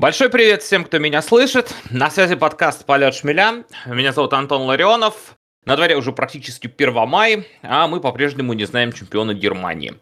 Большой 0.00 0.30
привет 0.30 0.62
всем, 0.62 0.86
кто 0.86 0.98
меня 0.98 1.20
слышит. 1.20 1.74
На 1.90 2.10
связи 2.10 2.34
подкаст 2.34 2.86
«Полет 2.86 3.14
шмеля». 3.14 3.64
Меня 3.84 4.14
зовут 4.14 4.32
Антон 4.32 4.62
Ларионов. 4.62 5.36
На 5.66 5.76
дворе 5.76 5.94
уже 5.94 6.10
практически 6.10 6.72
1 6.74 7.06
мая, 7.06 7.44
а 7.60 7.86
мы 7.86 8.00
по-прежнему 8.00 8.54
не 8.54 8.64
знаем 8.64 8.94
чемпиона 8.94 9.34
Германии. 9.34 9.92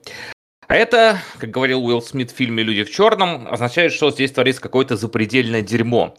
А 0.69 0.77
это, 0.77 1.19
как 1.41 1.51
говорил 1.51 1.85
Уилл 1.85 2.01
Смит 2.01 2.31
в 2.31 2.37
фильме 2.37 2.63
«Люди 2.63 2.85
в 2.85 2.93
черном», 2.93 3.49
означает, 3.49 3.93
что 3.93 4.13
здесь 4.13 4.31
творится 4.31 4.63
какое-то 4.63 4.97
запредельное 4.97 5.63
дерьмо. 5.63 6.15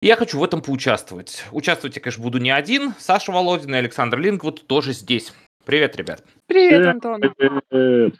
И 0.00 0.06
я 0.06 0.16
хочу 0.16 0.38
в 0.38 0.44
этом 0.44 0.62
поучаствовать. 0.62 1.44
Участвовать 1.52 1.96
я, 1.96 2.00
конечно, 2.00 2.22
буду 2.22 2.38
не 2.38 2.50
один. 2.50 2.94
Саша 2.98 3.30
Володин 3.30 3.74
и 3.74 3.78
Александр 3.78 4.16
Лингвуд 4.16 4.66
тоже 4.66 4.94
здесь. 4.94 5.34
Привет, 5.68 5.96
ребят. 5.96 6.24
Привет, 6.46 6.86
Антон. 6.86 7.20
Привет. 7.20 8.14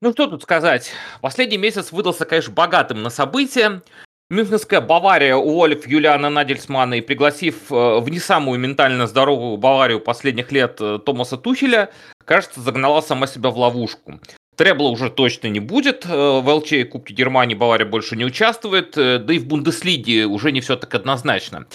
Ну 0.00 0.10
что 0.10 0.26
тут 0.26 0.42
сказать, 0.42 0.90
последний 1.20 1.58
месяц 1.58 1.92
выдался, 1.92 2.24
конечно, 2.24 2.52
богатым 2.52 3.04
на 3.04 3.10
события. 3.10 3.82
Мюнхенская 4.30 4.80
Бавария, 4.80 5.36
уволив 5.36 5.86
Юлиана 5.86 6.28
Надельсмана 6.28 6.94
и 6.94 7.00
пригласив 7.00 7.70
э, 7.70 8.00
в 8.00 8.08
не 8.08 8.18
самую 8.18 8.58
ментально 8.58 9.06
здоровую 9.06 9.58
Баварию 9.58 10.00
последних 10.00 10.50
лет 10.50 10.78
э, 10.80 10.98
Томаса 10.98 11.36
Тухеля, 11.36 11.90
кажется, 12.24 12.60
загнала 12.60 13.00
сама 13.00 13.28
себя 13.28 13.50
в 13.50 13.58
ловушку. 13.58 14.18
Требла 14.56 14.88
уже 14.88 15.10
точно 15.10 15.48
не 15.48 15.60
будет, 15.60 16.06
э, 16.06 16.08
в 16.08 16.48
ЛЧ 16.48 16.90
Кубке 16.90 17.14
Германии 17.14 17.54
Бавария 17.54 17.86
больше 17.86 18.16
не 18.16 18.24
участвует, 18.24 18.92
да 18.94 19.32
и 19.32 19.38
в 19.38 19.46
Бундеслиге 19.46 20.26
уже 20.26 20.52
не 20.52 20.60
все 20.60 20.76
так 20.76 20.94
однозначно. 20.94 21.66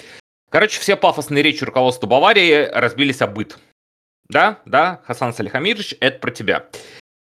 Короче, 0.49 0.80
все 0.80 0.95
пафосные 0.95 1.44
речи 1.44 1.63
руководства 1.63 2.07
Баварии 2.07 2.69
разбились 2.72 3.22
о 3.22 3.27
быт. 3.27 3.57
Да, 4.30 4.59
да, 4.66 5.02
Хасан 5.05 5.33
Салихамидович, 5.33 5.95
это 6.00 6.19
про 6.19 6.31
тебя. 6.31 6.66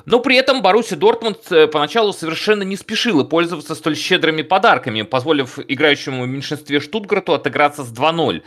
Но 0.05 0.19
при 0.19 0.35
этом 0.35 0.61
Баруси 0.61 0.95
Дортмунд 0.95 1.51
э, 1.51 1.67
поначалу 1.67 2.13
совершенно 2.13 2.63
не 2.63 2.75
спешил 2.75 3.23
пользоваться 3.25 3.75
столь 3.75 3.95
щедрыми 3.95 4.41
подарками, 4.41 5.03
позволив 5.03 5.59
играющему 5.59 6.23
в 6.23 6.27
меньшинстве 6.27 6.79
Штутгарту 6.79 7.33
отыграться 7.33 7.83
с 7.83 7.93
2-0. 7.93 8.43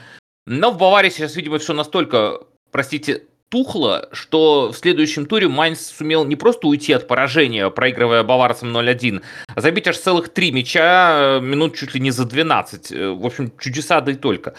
Но 0.47 0.71
в 0.71 0.79
Баварии 0.79 1.11
сейчас, 1.11 1.37
видимо, 1.37 1.59
все 1.59 1.73
настолько, 1.73 2.41
простите, 2.71 3.25
тухло, 3.55 4.09
что 4.11 4.73
в 4.73 4.77
следующем 4.77 5.27
туре 5.27 5.47
Майнц 5.47 5.79
сумел 5.79 6.25
не 6.25 6.35
просто 6.35 6.67
уйти 6.67 6.93
от 6.93 7.07
поражения, 7.07 7.71
проигрывая 7.71 8.25
баварцам 8.25 8.77
0-1, 8.77 9.23
а 9.55 9.61
забить 9.61 9.87
аж 9.87 9.97
целых 9.97 10.31
три 10.31 10.51
мяча 10.51 11.39
э, 11.39 11.41
минут 11.41 11.77
чуть 11.77 11.95
ли 11.95 12.01
не 12.01 12.11
за 12.11 12.25
12. 12.25 12.91
Э, 12.91 13.11
в 13.11 13.25
общем, 13.25 13.53
чудеса 13.57 14.01
да 14.01 14.11
и 14.11 14.17
только. 14.17 14.55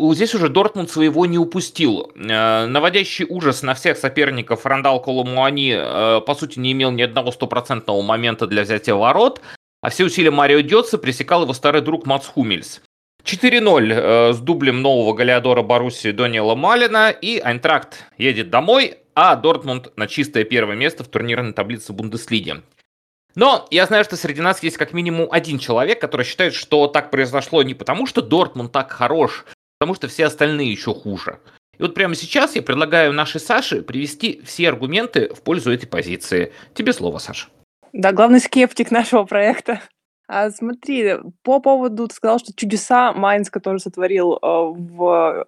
Здесь 0.00 0.34
уже 0.34 0.48
Дортмунд 0.48 0.90
своего 0.90 1.26
не 1.26 1.38
упустил. 1.38 2.10
Э, 2.16 2.66
наводящий 2.66 3.24
ужас 3.28 3.62
на 3.62 3.74
всех 3.74 3.96
соперников 3.96 4.66
Рандал 4.66 5.00
Коломуани, 5.00 6.20
по 6.26 6.34
сути, 6.34 6.58
не 6.58 6.72
имел 6.72 6.90
ни 6.90 7.02
одного 7.02 7.30
стопроцентного 7.30 8.02
момента 8.02 8.48
для 8.48 8.62
взятия 8.62 8.96
ворот, 8.96 9.40
а 9.80 9.90
все 9.90 10.06
усилия 10.06 10.32
Марио 10.32 10.58
Дёца 10.58 10.98
пресекал 10.98 11.44
его 11.44 11.52
старый 11.52 11.82
друг 11.82 12.04
Мац 12.04 12.26
Хумельс. 12.26 12.80
4-0 13.24 13.92
э, 13.92 14.32
с 14.32 14.38
дублем 14.38 14.82
нового 14.82 15.14
Галиадора 15.14 15.62
Баруси 15.62 16.12
Дониела 16.12 16.54
Малина, 16.54 17.10
и 17.10 17.38
Айнтракт 17.38 18.06
едет 18.16 18.50
домой, 18.50 18.98
а 19.14 19.36
Дортмунд 19.36 19.96
на 19.96 20.06
чистое 20.06 20.44
первое 20.44 20.76
место 20.76 21.04
в 21.04 21.08
турнирной 21.08 21.52
таблице 21.52 21.92
Бундеслиги. 21.92 22.62
Но 23.34 23.66
я 23.70 23.86
знаю, 23.86 24.04
что 24.04 24.16
среди 24.16 24.40
нас 24.40 24.62
есть 24.62 24.76
как 24.76 24.92
минимум 24.92 25.28
один 25.30 25.58
человек, 25.58 26.00
который 26.00 26.26
считает, 26.26 26.54
что 26.54 26.86
так 26.88 27.10
произошло 27.10 27.62
не 27.62 27.74
потому, 27.74 28.06
что 28.06 28.22
Дортмунд 28.22 28.72
так 28.72 28.90
хорош, 28.90 29.44
потому 29.78 29.94
что 29.94 30.08
все 30.08 30.26
остальные 30.26 30.70
еще 30.70 30.92
хуже. 30.94 31.38
И 31.78 31.82
вот 31.82 31.94
прямо 31.94 32.14
сейчас 32.14 32.56
я 32.56 32.62
предлагаю 32.62 33.12
нашей 33.12 33.40
Саше 33.40 33.82
привести 33.82 34.42
все 34.44 34.68
аргументы 34.68 35.32
в 35.32 35.42
пользу 35.42 35.72
этой 35.72 35.86
позиции. 35.86 36.52
Тебе 36.74 36.92
слово, 36.92 37.18
Саша. 37.18 37.48
Да, 37.92 38.12
главный 38.12 38.40
скептик 38.40 38.90
нашего 38.90 39.24
проекта. 39.24 39.80
А, 40.32 40.48
смотри, 40.52 41.16
по 41.42 41.58
поводу, 41.58 42.06
ты 42.06 42.14
сказал, 42.14 42.38
что 42.38 42.54
чудеса 42.54 43.12
Майнц, 43.12 43.50
который 43.50 43.80
сотворил 43.80 44.34
э, 44.34 44.38
в 44.40 45.44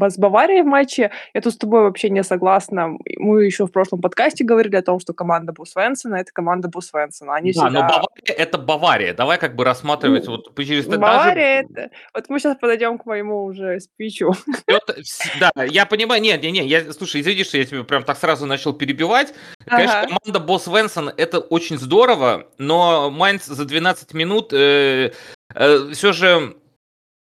с 0.00 0.18
Баварией 0.18 0.62
в 0.62 0.66
матче. 0.66 1.10
Я 1.32 1.40
тут 1.40 1.54
с 1.54 1.56
тобой 1.56 1.82
вообще 1.82 2.10
не 2.10 2.22
согласна. 2.22 2.96
Мы 3.18 3.44
еще 3.44 3.66
в 3.66 3.72
прошлом 3.72 4.00
подкасте 4.00 4.44
говорили 4.44 4.76
о 4.76 4.82
том, 4.82 5.00
что 5.00 5.12
команда 5.12 5.52
Бусвенсона— 5.52 6.16
это 6.16 6.32
команда 6.32 6.68
Бусвенсона. 6.68 7.34
Они 7.34 7.52
да, 7.52 7.62
всегда... 7.62 7.80
но 7.80 7.88
Бавария— 7.88 8.34
это 8.36 8.58
Бавария. 8.58 9.14
Давай 9.14 9.38
как 9.38 9.56
бы 9.56 9.64
рассматривать 9.64 10.26
ну, 10.26 10.32
вот 10.32 10.56
через... 10.64 10.86
Бавария 10.86 11.62
даже...— 11.62 11.80
это... 11.82 11.94
Вот 12.14 12.28
мы 12.28 12.38
сейчас 12.38 12.56
подойдем 12.56 12.98
к 12.98 13.06
моему 13.06 13.44
уже 13.44 13.80
спичу. 13.80 14.32
Это, 14.66 14.96
да, 15.40 15.64
я 15.64 15.86
понимаю. 15.86 16.22
Нет, 16.22 16.42
нет, 16.42 16.52
нет. 16.52 16.66
Я, 16.66 16.92
слушай, 16.92 17.20
извини, 17.20 17.44
что 17.44 17.58
я 17.58 17.64
тебе 17.64 17.84
прям 17.84 18.04
так 18.04 18.18
сразу 18.18 18.46
начал 18.46 18.72
перебивать. 18.72 19.34
Конечно, 19.66 20.00
ага. 20.00 20.08
команда 20.08 20.40
Босс 20.40 20.66
Венсон— 20.66 21.12
это 21.16 21.40
очень 21.40 21.78
здорово, 21.78 22.48
но 22.58 23.10
Майнц 23.10 23.44
за 23.44 23.64
12 23.64 24.14
минут 24.14 24.52
э, 24.52 25.12
э, 25.54 25.90
все 25.92 26.12
же 26.12 26.56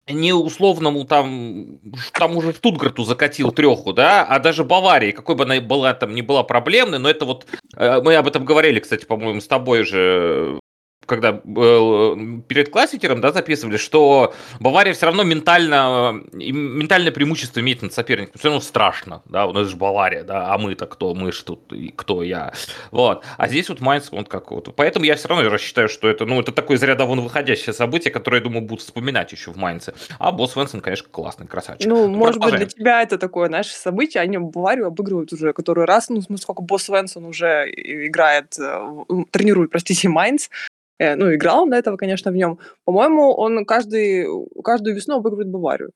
не 0.07 0.33
условному 0.33 1.05
там, 1.05 1.79
там 2.13 2.35
уже 2.35 2.53
Штутгарту 2.53 3.03
закатил 3.03 3.51
треху, 3.51 3.93
да, 3.93 4.23
а 4.23 4.39
даже 4.39 4.63
Баварии, 4.63 5.11
какой 5.11 5.35
бы 5.35 5.43
она 5.43 5.61
была 5.61 5.93
там 5.93 6.13
не 6.13 6.21
была 6.21 6.43
проблемной, 6.43 6.99
но 6.99 7.09
это 7.09 7.25
вот, 7.25 7.45
э, 7.77 8.01
мы 8.01 8.15
об 8.15 8.27
этом 8.27 8.43
говорили, 8.43 8.79
кстати, 8.79 9.05
по-моему, 9.05 9.39
с 9.39 9.47
тобой 9.47 9.83
же 9.83 10.59
когда 11.05 11.29
э, 11.29 12.15
перед 12.47 12.69
классикером 12.69 13.21
да, 13.21 13.31
записывали, 13.31 13.77
что 13.77 14.33
Бавария 14.59 14.93
все 14.93 15.05
равно 15.05 15.23
ментально, 15.23 16.21
ментальное 16.31 17.11
преимущество 17.11 17.59
имеет 17.59 17.81
над 17.81 17.93
соперником. 17.93 18.33
Все 18.37 18.47
равно 18.47 18.61
страшно, 18.61 19.21
да, 19.25 19.45
у 19.45 19.53
нас 19.53 19.67
же 19.67 19.75
Бавария, 19.75 20.23
да, 20.23 20.53
а 20.53 20.57
мы-то 20.57 20.85
кто, 20.85 21.13
мы 21.13 21.31
ж 21.31 21.41
тут, 21.41 21.73
кто 21.95 22.23
я. 22.23 22.53
Вот. 22.91 23.23
А 23.37 23.47
здесь 23.47 23.69
вот 23.69 23.81
Майнц, 23.81 24.09
он 24.11 24.25
как 24.25 24.51
вот. 24.51 24.73
Поэтому 24.75 25.05
я 25.05 25.15
все 25.15 25.27
равно 25.27 25.49
рассчитаю, 25.49 25.89
что 25.89 26.09
это, 26.09 26.25
ну, 26.25 26.39
это 26.39 26.51
такое 26.51 26.77
из 26.77 26.83
ряда 26.83 27.05
вон 27.05 27.21
выходящее 27.21 27.73
событие, 27.73 28.11
которое, 28.11 28.37
я 28.37 28.43
думаю, 28.43 28.61
будут 28.61 28.83
вспоминать 28.83 29.31
еще 29.31 29.51
в 29.51 29.57
Майнце. 29.57 29.93
А 30.19 30.31
Босс 30.31 30.55
Венсон, 30.55 30.81
конечно, 30.81 31.07
классный, 31.09 31.47
красавчик. 31.47 31.87
Ну, 31.87 32.07
ну 32.07 32.17
может 32.17 32.41
быть, 32.41 32.55
для 32.55 32.65
тебя 32.65 33.01
это 33.01 33.17
такое, 33.17 33.47
знаешь, 33.47 33.67
событие, 33.67 34.21
они 34.21 34.37
Баварию 34.37 34.87
обыгрывают 34.87 35.31
уже 35.33 35.53
который 35.53 35.85
раз, 35.85 36.09
ну, 36.09 36.21
сколько 36.37 36.61
Босс 36.61 36.89
Венсон 36.89 37.25
уже 37.25 37.69
играет, 37.75 38.57
э, 38.59 39.23
тренирует, 39.31 39.71
простите, 39.71 40.09
Майнц, 40.09 40.49
Э, 40.49 40.72
ну, 41.15 41.33
играл 41.33 41.63
он 41.63 41.69
до 41.69 41.77
этого, 41.77 41.97
конечно, 41.97 42.31
в 42.31 42.35
нем. 42.35 42.59
По-моему, 42.85 43.33
он 43.33 43.65
каждый, 43.65 44.25
каждую 44.63 44.95
весну 44.95 45.15
обыгрывает 45.15 45.49
Баварию. 45.49 45.91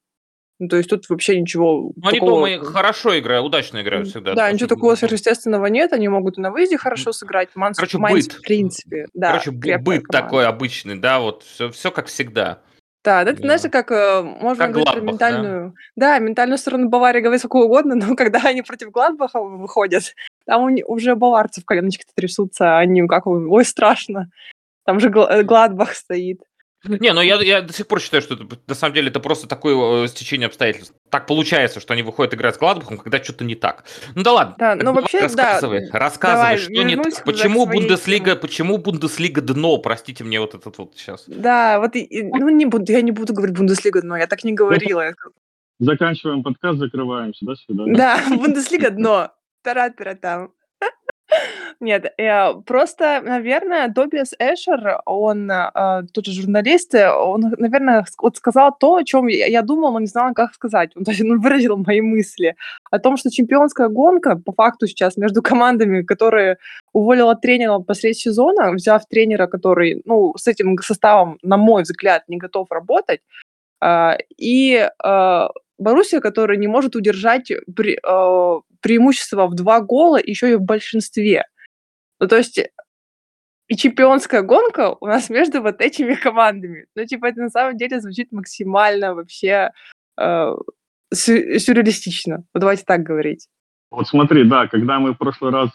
Ну, 0.59 0.69
то 0.69 0.78
есть 0.78 0.90
тут 0.90 1.07
вообще 1.07 1.40
ничего 1.40 1.91
Но 1.95 2.09
такого... 2.09 2.47
они 2.47 2.57
дома 2.57 2.66
хорошо 2.66 3.17
играют, 3.19 3.46
удачно 3.46 3.81
играют 3.81 4.07
всегда. 4.07 4.34
Да, 4.34 4.51
ничего 4.51 4.67
такого 4.67 4.96
сверхъестественного 4.96 5.67
нет, 5.67 5.94
они 5.94 6.07
могут 6.07 6.40
и 6.40 6.41
на 6.41 6.50
выезде 6.50 6.78
хорошо 6.78 7.12
сыграть. 7.12 7.50
Манс, 7.53 7.78
Короче, 7.78 8.00
Майнс, 8.00 8.28
быт. 8.28 8.38
в 8.38 8.41
принципе. 8.41 9.06
Да, 9.13 9.34
Короче, 9.34 9.51
быт 9.51 9.78
команда. 9.78 10.07
такой 10.09 10.47
обычный, 10.47 10.97
да, 10.97 11.19
вот 11.19 11.44
все, 11.44 11.69
все 11.69 11.91
как 11.91 12.07
всегда. 12.07 12.62
Да, 13.03 13.23
да. 13.23 13.35
знаешь, 13.35 13.62
как 13.72 13.91
э, 13.91 14.22
можно 14.22 14.66
как 14.66 14.73
говорить 14.73 14.85
Гладбах, 14.85 15.03
про 15.03 15.12
ментальную... 15.12 15.73
Да? 15.96 16.17
да, 16.17 16.19
ментальную 16.19 16.57
сторону 16.57 16.90
Баварии 16.90 17.22
говорить 17.22 17.41
сколько 17.41 17.66
угодно, 17.66 17.96
но 17.96 18.16
когда 18.17 18.40
они 18.44 18.63
против 18.63 18.90
Гладбаха 18.90 19.40
выходят, 19.40 20.13
там 20.46 20.75
уже 20.85 21.16
баварцы 21.16 21.62
в 21.62 21.66
коленочке 21.66 22.03
трясутся, 22.16 22.78
они 22.78 23.07
как, 23.07 23.28
ой, 23.28 23.63
страшно. 23.63 24.29
Там 24.87 25.01
же 25.01 25.09
Гладбах 25.09 25.93
стоит. 25.93 26.39
Не, 26.85 27.11
ну 27.11 27.19
я, 27.19 27.41
я 27.41 27.61
до 27.61 27.73
сих 27.73 27.87
пор 27.87 27.99
считаю, 27.99 28.21
что 28.21 28.35
это, 28.35 28.45
на 28.67 28.73
самом 28.73 28.93
деле 28.93 29.09
это 29.09 29.19
просто 29.19 29.45
такое 29.45 30.05
э, 30.05 30.07
стечение 30.07 30.47
обстоятельств. 30.47 30.93
Так 31.09 31.27
получается, 31.27 31.81
что 31.81 31.91
они 31.91 32.03
выходят 32.03 32.33
играть 32.33 32.55
с 32.55 32.57
Гладбахом, 32.57 32.97
когда 32.97 33.21
что-то 33.21 33.43
не 33.43 33.55
так. 33.55 33.83
Ну 34.15 34.23
да 34.23 34.31
ладно. 34.31 34.55
Да, 34.57 34.75
ну 34.75 34.93
вообще, 34.93 35.19
рассказывай, 35.19 35.89
да. 35.91 35.99
Рассказывай, 35.99 36.41
Давай, 36.41 36.57
что 36.57 36.71
не 36.71 36.95
так. 36.95 37.25
Почему 37.25 37.65
Бундеслига, 37.65 38.37
почему 38.37 38.78
Бундеслига 38.78 39.41
дно? 39.41 39.78
Простите 39.79 40.23
мне 40.23 40.39
вот 40.39 40.55
этот 40.55 40.78
вот 40.78 40.93
сейчас. 40.95 41.25
Да, 41.28 41.81
вот 41.81 41.95
ну 41.95 42.47
не 42.47 42.66
буду, 42.66 42.90
я 42.90 43.01
не 43.01 43.11
буду 43.11 43.33
говорить 43.33 43.57
Бундеслига 43.57 44.01
дно, 44.01 44.16
я 44.16 44.28
так 44.28 44.45
не 44.45 44.53
говорила. 44.53 45.11
Заканчиваем 45.79 46.43
подкаст, 46.43 46.79
закрываемся, 46.79 47.43
да, 47.45 47.55
сюда? 47.55 47.83
Да, 47.87 48.23
Бундеслига 48.37 48.91
дно. 48.91 49.31
Тара-тара 49.63 50.16
там. 50.16 50.53
Нет, 51.79 52.13
э, 52.17 52.53
просто, 52.66 53.22
наверное, 53.23 53.93
Тобиас 53.93 54.34
Эшер, 54.39 55.01
он, 55.05 55.49
э, 55.51 56.03
тот 56.11 56.25
же 56.25 56.31
журналист, 56.41 56.95
э, 56.95 57.11
он, 57.11 57.41
наверное, 57.57 58.05
вот 58.19 58.37
сказал 58.37 58.75
то, 58.79 58.95
о 58.95 59.03
чем 59.03 59.28
я, 59.28 59.61
думала, 59.61 59.91
но 59.91 59.99
не 59.99 60.07
знала, 60.07 60.34
как 60.34 60.53
сказать. 60.53 60.91
Он 60.95 61.03
даже 61.03 61.23
он 61.23 61.39
выразил 61.39 61.78
мои 61.78 62.01
мысли 62.01 62.55
о 62.91 62.99
том, 62.99 63.17
что 63.17 63.29
чемпионская 63.29 63.89
гонка, 63.89 64.35
по 64.35 64.53
факту 64.53 64.87
сейчас, 64.87 65.17
между 65.17 65.41
командами, 65.41 66.01
которые 66.01 66.57
уволила 66.93 67.35
тренера 67.35 67.79
посреди 67.79 68.16
сезона, 68.16 68.72
взяв 68.72 69.05
тренера, 69.07 69.47
который, 69.47 70.01
ну, 70.05 70.33
с 70.35 70.47
этим 70.47 70.78
составом, 70.79 71.37
на 71.43 71.57
мой 71.57 71.83
взгляд, 71.83 72.23
не 72.28 72.37
готов 72.37 72.72
работать, 72.72 73.22
и 74.38 74.90
э, 75.03 75.47
Боруссия, 75.78 76.20
которая 76.20 76.58
не 76.58 76.68
может 76.68 76.96
удержать 76.96 77.52
при, 77.76 78.00
э, 78.02 78.62
преимущество 78.82 79.47
в 79.47 79.53
два 79.53 79.82
гола 79.82 80.20
еще 80.24 80.52
и 80.52 80.56
в 80.56 80.62
большинстве. 80.62 81.46
Ну, 82.20 82.28
то 82.28 82.38
есть 82.38 82.59
и 83.68 83.76
чемпионская 83.76 84.41
гонка 84.41 84.96
у 85.00 85.08
нас 85.08 85.29
между 85.29 85.62
вот 85.62 85.82
этими 85.82 86.16
командами. 86.16 86.88
Ну, 86.96 87.06
типа, 87.06 87.28
это 87.28 87.41
на 87.41 87.50
самом 87.50 87.78
деле 87.78 88.00
звучит 88.00 88.32
максимально 88.32 89.14
вообще 89.14 89.72
э, 90.20 90.56
сюрреалистично. 91.14 92.44
Вот 92.53 92.59
давайте 92.59 92.84
так 92.84 93.03
говорить. 93.03 93.47
Вот 93.90 94.08
смотри, 94.08 94.44
да, 94.44 94.68
когда 94.68 95.00
мы 95.00 95.14
в 95.14 95.18
прошлый 95.18 95.52
раз, 95.52 95.70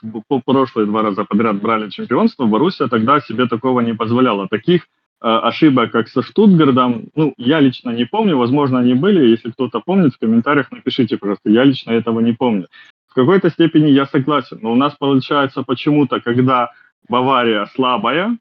прошлые 0.45 0.87
два 0.87 1.03
раза 1.03 1.25
подряд 1.25 1.63
брали 1.63 1.89
чемпионство, 1.89 2.45
Боруссия 2.45 2.89
тогда 2.89 3.21
себе 3.21 3.47
такого 3.47 3.81
не 3.81 3.95
позволяла. 3.95 4.49
Таких 4.49 4.87
ошибок, 5.23 5.93
как 5.93 6.09
со 6.09 6.23
Штутгардом, 6.23 7.05
ну, 7.15 7.35
я 7.37 7.61
лично 7.61 7.91
не 7.91 8.05
помню, 8.05 8.37
возможно, 8.37 8.81
они 8.81 8.95
были, 8.95 9.31
если 9.31 9.51
кто-то 9.51 9.81
помнит, 9.81 10.15
в 10.15 10.19
комментариях 10.19 10.71
напишите, 10.73 11.17
пожалуйста, 11.17 11.51
я 11.51 11.65
лично 11.65 11.93
этого 11.93 12.21
не 12.21 12.33
помню. 12.33 12.67
В 13.09 13.15
какой-то 13.15 13.51
степени 13.51 13.91
я 13.91 14.07
согласен, 14.07 14.59
но 14.63 14.73
у 14.73 14.75
нас 14.75 14.95
получается 14.99 15.63
почему-то, 15.63 16.21
когда 16.21 16.71
Бавария 17.09 17.67
слабая, 17.75 18.39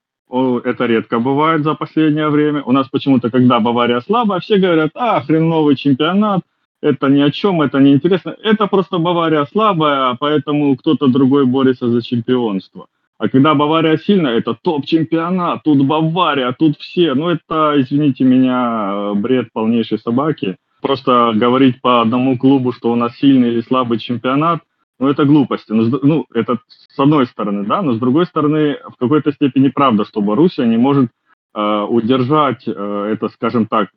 это 0.64 0.86
редко 0.86 1.20
бывает 1.20 1.64
за 1.64 1.74
последнее 1.76 2.30
время. 2.30 2.64
У 2.64 2.72
нас 2.72 2.88
почему-то, 2.88 3.30
когда 3.30 3.60
Бавария 3.60 4.00
слабая, 4.00 4.40
все 4.40 4.58
говорят, 4.58 4.92
а, 4.96 5.22
хреновый 5.22 5.76
чемпионат, 5.76 6.42
это 6.82 7.08
ни 7.10 7.22
о 7.22 7.32
чем, 7.32 7.62
это 7.62 7.80
не 7.80 7.94
интересно. 7.94 8.36
Это 8.42 8.68
просто 8.68 8.98
Бавария 8.98 9.46
слабая, 9.52 10.16
поэтому 10.20 10.76
кто-то 10.78 11.08
другой 11.08 11.46
борется 11.46 11.90
за 11.90 12.02
чемпионство. 12.02 12.88
А 13.22 13.30
когда 13.30 13.54
Бавария 13.54 13.98
сильная, 13.98 14.40
это 14.40 14.58
топ-чемпионат, 14.60 15.62
тут 15.64 15.86
Бавария, 15.86 16.56
тут 16.58 16.80
все. 16.80 17.14
Ну, 17.14 17.30
это, 17.30 17.76
извините 17.78 18.24
меня, 18.24 19.14
бред 19.14 19.50
полнейшей 19.54 20.00
собаки. 20.00 20.58
Просто 20.82 21.32
говорить 21.36 21.80
по 21.82 22.02
одному 22.02 22.36
клубу, 22.36 22.72
что 22.72 22.92
у 22.92 22.96
нас 22.96 23.16
сильный 23.18 23.50
или 23.50 23.62
слабый 23.62 24.00
чемпионат, 24.00 24.62
ну, 24.98 25.08
это 25.08 25.26
глупости. 25.26 25.72
Ну, 25.72 26.00
ну, 26.02 26.26
это 26.34 26.58
с 26.68 26.98
одной 26.98 27.28
стороны, 27.28 27.64
да, 27.64 27.84
но 27.84 27.94
с 27.94 28.00
другой 28.00 28.26
стороны, 28.26 28.80
в 28.90 28.96
какой-то 28.98 29.32
степени 29.34 29.70
правда, 29.70 30.04
что 30.04 30.22
Боруссия 30.22 30.66
не 30.66 30.78
может 30.78 31.12
э, 31.54 31.86
удержать 31.88 32.64
э, 32.66 33.10
это, 33.14 33.30
скажем 33.30 33.68
так, 33.68 33.90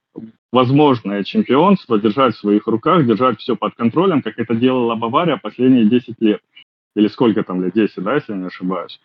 возможное 0.52 1.24
чемпионство, 1.24 1.98
держать 1.98 2.34
в 2.34 2.40
своих 2.40 2.66
руках, 2.66 3.06
держать 3.06 3.40
все 3.40 3.56
под 3.56 3.74
контролем, 3.74 4.20
как 4.20 4.38
это 4.38 4.54
делала 4.54 4.96
Бавария 4.96 5.38
последние 5.42 5.86
10 5.86 6.16
лет. 6.20 6.42
Или 6.94 7.08
сколько 7.08 7.42
там 7.42 7.64
лет, 7.64 7.72
10, 7.72 8.04
да, 8.04 8.16
если 8.16 8.32
я 8.34 8.38
не 8.38 8.46
ошибаюсь. 8.48 9.00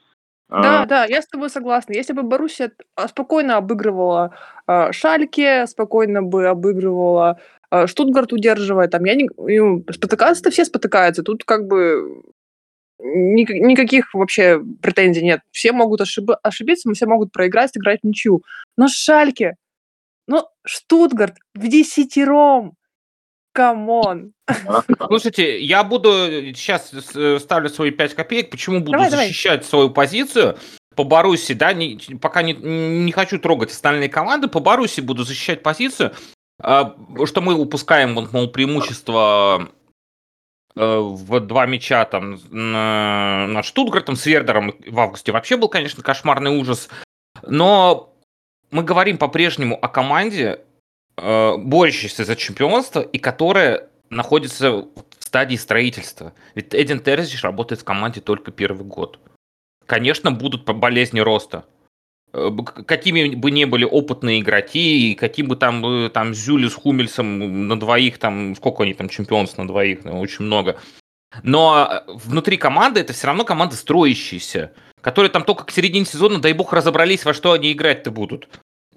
Да, 0.49 0.81
а... 0.81 0.85
да, 0.85 1.05
я 1.05 1.21
с 1.21 1.27
тобой 1.27 1.49
согласна. 1.49 1.93
Если 1.93 2.13
бы 2.13 2.23
Боруссия 2.23 2.71
спокойно 3.07 3.57
обыгрывала 3.57 4.35
э, 4.67 4.91
Шальке, 4.91 5.67
спокойно 5.67 6.23
бы 6.23 6.47
обыгрывала 6.47 7.39
э, 7.69 7.85
Штутгарт, 7.85 8.33
удерживая, 8.33 8.87
там, 8.87 9.05
я 9.05 9.13
не... 9.13 9.29
Ну, 9.37 9.83
спотыкаться-то 9.91 10.49
все 10.49 10.65
спотыкаются. 10.65 11.21
Тут 11.21 11.43
как 11.43 11.67
бы 11.67 12.23
никаких 12.99 14.13
вообще 14.13 14.59
претензий 14.81 15.23
нет. 15.23 15.41
Все 15.51 15.71
могут 15.71 16.01
ошиб... 16.01 16.31
ошибиться, 16.41 16.91
все 16.93 17.05
могут 17.05 17.31
проиграть, 17.31 17.71
сыграть 17.71 18.03
ничью. 18.03 18.43
Но 18.75 18.87
Шальке, 18.87 19.55
ну, 20.27 20.47
Штутгарт 20.65 21.35
в 21.53 21.67
десятером, 21.67 22.73
come 23.59 24.02
on. 24.02 24.33
Слушайте, 25.07 25.59
я 25.61 25.83
буду 25.83 26.09
сейчас 26.55 26.91
э, 27.15 27.39
ставлю 27.39 27.69
свои 27.69 27.91
5 27.91 28.13
копеек. 28.13 28.49
Почему 28.49 28.79
буду 28.79 28.91
давай, 28.91 29.09
защищать 29.09 29.59
давай. 29.59 29.69
свою 29.69 29.89
позицию? 29.89 30.57
По 30.95 31.03
Боруссии, 31.03 31.53
да, 31.53 31.73
не, 31.73 31.97
пока 32.21 32.41
не, 32.41 32.53
не 32.53 33.11
хочу 33.11 33.39
трогать 33.39 33.71
остальные 33.71 34.09
команды, 34.09 34.47
по 34.47 34.59
Боруссии 34.59 35.01
буду 35.01 35.23
защищать 35.23 35.63
позицию, 35.63 36.13
а, 36.61 36.95
что 37.25 37.41
мы 37.41 37.53
упускаем, 37.53 38.15
вот, 38.15 38.33
мол, 38.33 38.49
преимущество 38.49 39.69
Э, 40.75 40.99
в 40.99 41.39
два 41.41 41.65
мяча 41.65 42.05
там 42.05 42.39
над 42.49 43.65
Штутгартом 43.65 44.15
с 44.15 44.25
Вердером 44.25 44.73
в 44.87 44.99
августе 44.99 45.31
вообще 45.33 45.57
был, 45.57 45.67
конечно, 45.67 46.01
кошмарный 46.01 46.57
ужас. 46.57 46.89
Но 47.45 48.15
мы 48.71 48.83
говорим 48.83 49.17
по-прежнему 49.17 49.77
о 49.81 49.89
команде, 49.89 50.61
э, 51.21 51.57
борющейся 51.57 52.25
за 52.25 52.35
чемпионство 52.35 53.01
и 53.01 53.17
которая 53.17 53.89
находится 54.09 54.71
в 54.71 54.87
стадии 55.19 55.55
строительства. 55.55 56.33
Ведь 56.55 56.73
Эдин 56.73 56.99
Терзич 56.99 57.43
работает 57.43 57.81
в 57.81 57.85
команде 57.85 58.21
только 58.21 58.51
первый 58.51 58.85
год. 58.85 59.19
Конечно, 59.85 60.31
будут 60.31 60.65
болезни 60.65 61.19
роста. 61.19 61.65
Э, 62.33 62.51
какими 62.85 63.35
бы 63.35 63.51
ни 63.51 63.65
были 63.65 63.85
опытные 63.85 64.41
игроки, 64.41 65.11
и 65.11 65.15
каким 65.15 65.47
бы 65.47 65.55
там, 65.55 65.85
э, 65.85 66.09
там 66.09 66.33
Зюли 66.33 66.67
с 66.67 66.75
Хумельсом 66.75 67.67
на 67.67 67.79
двоих, 67.79 68.17
там, 68.19 68.55
сколько 68.55 68.83
они 68.83 68.93
там 68.93 69.09
чемпионств 69.09 69.57
на 69.57 69.67
двоих, 69.67 70.05
ну, 70.05 70.19
очень 70.19 70.45
много. 70.45 70.79
Но 71.43 71.87
э, 71.89 72.11
внутри 72.11 72.57
команды 72.57 72.99
это 72.99 73.13
все 73.13 73.27
равно 73.27 73.45
команда 73.45 73.75
строящаяся, 73.75 74.73
которые 75.01 75.31
там 75.31 75.43
только 75.43 75.65
к 75.65 75.71
середине 75.71 76.05
сезона, 76.05 76.39
дай 76.39 76.53
бог, 76.53 76.73
разобрались, 76.73 77.25
во 77.25 77.33
что 77.33 77.53
они 77.53 77.71
играть-то 77.71 78.11
будут. 78.11 78.47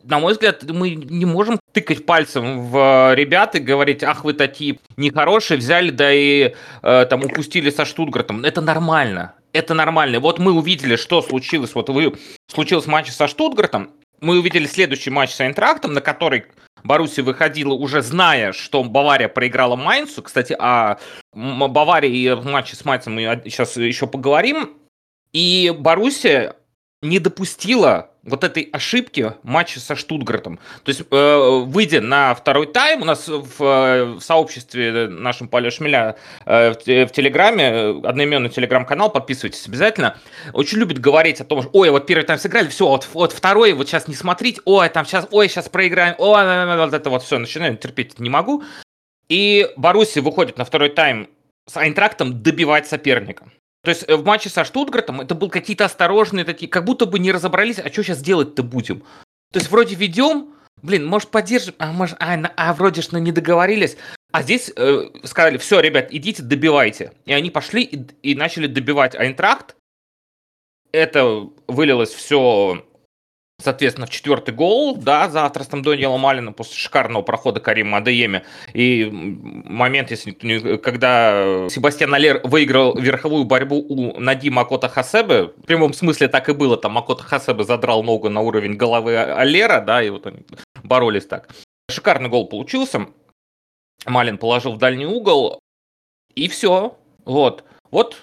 На 0.04 0.19
мой 0.19 0.32
взгляд, 0.32 0.62
мы 0.64 0.90
не 0.90 1.25
можем 1.25 1.58
тыкать 1.72 2.06
пальцем 2.06 2.69
в 2.69 3.14
ребят 3.14 3.54
и 3.54 3.60
говорить, 3.60 4.02
ах, 4.02 4.25
вы 4.25 4.34
такие 4.34 4.78
нехорошие, 4.96 5.58
взяли, 5.58 5.90
да 5.90 6.12
и 6.12 6.54
э, 6.82 7.06
там 7.08 7.25
упустили 7.25 7.70
со 7.70 7.84
Штутгартом. 7.84 8.44
Это 8.44 8.60
нормально 8.60 9.34
это 9.52 9.75
нормально. 9.75 10.20
Вот 10.20 10.38
мы 10.38 10.52
увидели, 10.52 10.96
что 10.96 11.22
случилось. 11.22 11.75
Вот 11.75 11.88
вы 11.88 12.14
случилось 12.49 12.87
матч 12.87 13.10
со 13.10 13.28
Штутгартом. 13.28 13.90
Мы 14.20 14.38
увидели 14.38 14.66
следующий 14.66 15.10
матч 15.10 15.31
с 15.31 15.40
Айнтрактом, 15.40 15.93
на 15.94 16.00
который 16.00 16.44
Баруси 16.84 17.20
выходила 17.20 17.75
уже 17.75 18.02
зная, 18.02 18.52
что 18.52 18.82
Бавария 18.84 19.28
проиграла 19.28 19.76
Майнцу. 19.76 20.22
Кстати, 20.22 20.56
о 20.58 20.99
Баварии 21.34 22.10
и 22.10 22.34
матче 22.34 22.76
с 22.76 22.84
Майнцем 22.84 23.14
мы 23.14 23.43
сейчас 23.44 23.76
еще 23.76 24.06
поговорим. 24.06 24.76
И 25.32 25.75
Боруссия 25.76 26.56
не 27.02 27.19
допустила 27.19 28.10
вот 28.22 28.44
этой 28.44 28.62
ошибки 28.72 29.32
матча 29.43 29.81
со 29.81 29.96
Штутгартом. 29.96 30.60
То 30.84 30.90
есть, 30.90 31.02
э, 31.10 31.62
выйдя 31.64 32.00
на 32.00 32.34
второй 32.34 32.66
тайм, 32.66 33.02
у 33.02 33.04
нас 33.04 33.26
в, 33.26 33.62
э, 33.62 34.04
в 34.04 34.20
сообществе 34.20 35.08
нашем 35.08 35.49
Поле 35.49 35.70
Шмеля 35.70 36.16
э, 36.46 36.70
в, 36.72 36.76
в 36.76 37.12
Телеграме, 37.12 37.64
э, 37.64 38.00
одноименный 38.04 38.49
Телеграм-канал, 38.49 39.10
подписывайтесь 39.10 39.66
обязательно, 39.66 40.16
очень 40.52 40.78
любит 40.78 41.00
говорить 41.00 41.40
о 41.40 41.44
том, 41.44 41.62
что, 41.62 41.70
ой, 41.72 41.90
вот 41.90 42.06
первый 42.06 42.22
тайм 42.22 42.38
сыграли, 42.38 42.69
все, 42.69 42.87
вот, 42.87 43.08
вот 43.12 43.32
второй, 43.32 43.72
вот 43.72 43.88
сейчас 43.88 44.06
не 44.06 44.14
смотреть, 44.14 44.60
ой, 44.64 44.88
там 44.88 45.04
сейчас, 45.04 45.26
ой, 45.32 45.49
сейчас 45.49 45.69
проиграем, 45.69 46.14
ой, 46.19 46.76
вот 46.76 46.94
это 46.94 47.10
вот 47.10 47.25
все, 47.25 47.38
начинаю 47.38 47.76
терпеть 47.76 48.20
не 48.20 48.31
могу. 48.31 48.62
И 49.28 49.69
Баруси 49.76 50.20
выходит 50.20 50.58
на 50.58 50.64
второй 50.64 50.90
тайм 50.90 51.28
с 51.66 51.76
Айнтрактом 51.76 52.43
добивать 52.43 52.87
соперника. 52.87 53.50
То 53.82 53.90
есть 53.90 54.05
э, 54.06 54.17
в 54.17 54.25
матче 54.25 54.49
со 54.49 54.64
Штутгартом 54.64 55.20
это 55.20 55.34
был 55.34 55.50
какие-то 55.50 55.84
осторожные 55.84 56.44
такие, 56.44 56.70
как 56.70 56.84
будто 56.84 57.06
бы 57.06 57.19
не 57.19 57.32
разобрались, 57.32 57.79
а 57.79 57.90
что 57.90 58.02
сейчас 58.02 58.20
делать-то 58.20 58.62
будем. 58.62 59.00
То 59.52 59.59
есть 59.59 59.71
вроде 59.71 59.97
ведем, 59.97 60.54
блин, 60.83 61.04
может 61.06 61.30
поддержим, 61.30 61.75
а, 61.78 61.92
может, 61.92 62.16
а, 62.21 62.38
а 62.56 62.73
вроде 62.75 63.02
что 63.02 63.18
не 63.18 63.33
договорились. 63.33 63.97
А 64.30 64.42
здесь 64.42 64.73
э, 64.75 65.11
сказали, 65.25 65.59
все, 65.59 65.80
ребят, 65.80 66.09
идите, 66.11 66.42
добивайте. 66.42 67.12
И 67.26 67.33
они 67.33 67.50
пошли 67.50 67.83
и, 67.83 68.06
и 68.23 68.35
начали 68.35 68.66
добивать 68.66 69.14
Айнтрахт. 69.14 69.76
Это 70.92 71.49
вылилось 71.66 72.11
все 72.11 72.85
соответственно, 73.62 74.07
в 74.07 74.11
четвертый 74.11 74.54
гол, 74.54 74.97
да, 74.97 75.28
за 75.28 75.45
авторством 75.45 75.83
Дониела 75.83 76.16
Малина 76.16 76.52
после 76.52 76.76
шикарного 76.76 77.23
прохода 77.23 77.61
Карима 77.61 77.99
Адееми. 77.99 78.42
И 78.75 79.09
момент, 79.12 80.11
если 80.11 80.33
когда 80.76 81.69
Себастьян 81.69 82.12
Алер 82.12 82.40
выиграл 82.45 82.97
верховую 82.97 83.45
борьбу 83.45 83.85
у 83.88 84.19
Нади 84.21 84.50
Макота 84.50 84.88
Хасебе, 84.88 85.45
в 85.45 85.66
прямом 85.66 85.92
смысле 85.92 86.28
так 86.28 86.49
и 86.49 86.52
было, 86.52 86.76
там 86.76 86.92
Макота 86.92 87.23
Хасебе 87.23 87.64
задрал 87.64 88.02
ногу 88.02 88.28
на 88.28 88.40
уровень 88.40 88.75
головы 88.75 89.16
Алера, 89.16 89.81
да, 89.81 90.02
и 90.02 90.11
вот 90.11 90.26
они 90.26 90.40
боролись 90.83 91.26
так. 91.26 91.49
Шикарный 91.90 92.28
гол 92.28 92.49
получился. 92.49 93.07
Малин 94.07 94.38
положил 94.38 94.73
в 94.73 94.78
дальний 94.78 95.07
угол, 95.07 95.61
и 96.35 96.49
все. 96.49 96.97
Вот. 97.25 97.64
Вот 97.90 98.23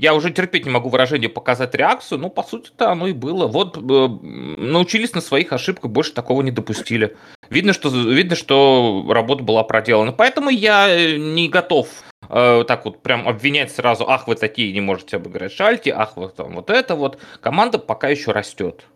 я 0.00 0.14
уже 0.14 0.30
терпеть 0.30 0.64
не 0.64 0.70
могу 0.70 0.88
выражение 0.88 1.28
показать 1.28 1.74
реакцию, 1.74 2.20
но 2.20 2.30
по 2.30 2.42
сути-то 2.42 2.90
оно 2.90 3.06
и 3.06 3.12
было. 3.12 3.46
Вот 3.46 3.76
э, 3.76 3.80
научились 3.80 5.12
на 5.14 5.20
своих 5.20 5.52
ошибках, 5.52 5.90
больше 5.90 6.14
такого 6.14 6.40
не 6.40 6.50
допустили. 6.50 7.18
Видно, 7.50 7.74
что, 7.74 7.90
видно, 7.90 8.34
что 8.34 9.06
работа 9.10 9.44
была 9.44 9.62
проделана. 9.62 10.12
Поэтому 10.12 10.48
я 10.48 10.88
э, 10.88 11.16
не 11.18 11.50
готов 11.50 11.88
э, 12.30 12.64
так 12.66 12.86
вот 12.86 13.02
прям 13.02 13.28
обвинять 13.28 13.72
сразу, 13.72 14.08
ах, 14.08 14.26
вы 14.26 14.36
такие 14.36 14.72
не 14.72 14.80
можете 14.80 15.16
обыграть 15.16 15.52
Шальти, 15.52 15.90
ах, 15.90 16.16
вот 16.16 16.34
там 16.34 16.54
вот 16.54 16.70
это 16.70 16.94
вот. 16.94 17.18
Команда 17.42 17.78
пока 17.78 18.08
еще 18.08 18.32
растет. 18.32 18.86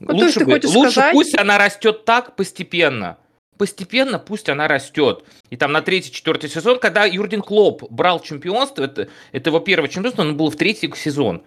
Ну, 0.00 0.14
лучше, 0.16 0.46
бы, 0.46 0.52
лучше 0.64 0.90
сказать... 0.90 1.12
пусть 1.12 1.38
она 1.38 1.58
растет 1.58 2.06
так 2.06 2.34
постепенно 2.34 3.18
постепенно 3.58 4.18
пусть 4.18 4.48
она 4.48 4.68
растет. 4.68 5.24
И 5.50 5.56
там 5.56 5.72
на 5.72 5.82
третий, 5.82 6.12
четвертый 6.12 6.50
сезон, 6.50 6.78
когда 6.78 7.04
Юрген 7.04 7.42
Клоп 7.42 7.84
брал 7.90 8.20
чемпионство, 8.20 8.84
это, 8.84 9.08
это 9.32 9.50
его 9.50 9.60
первое 9.60 9.88
чемпионство, 9.88 10.24
оно 10.24 10.34
было 10.34 10.50
в 10.50 10.56
третий 10.56 10.92
сезон. 10.94 11.42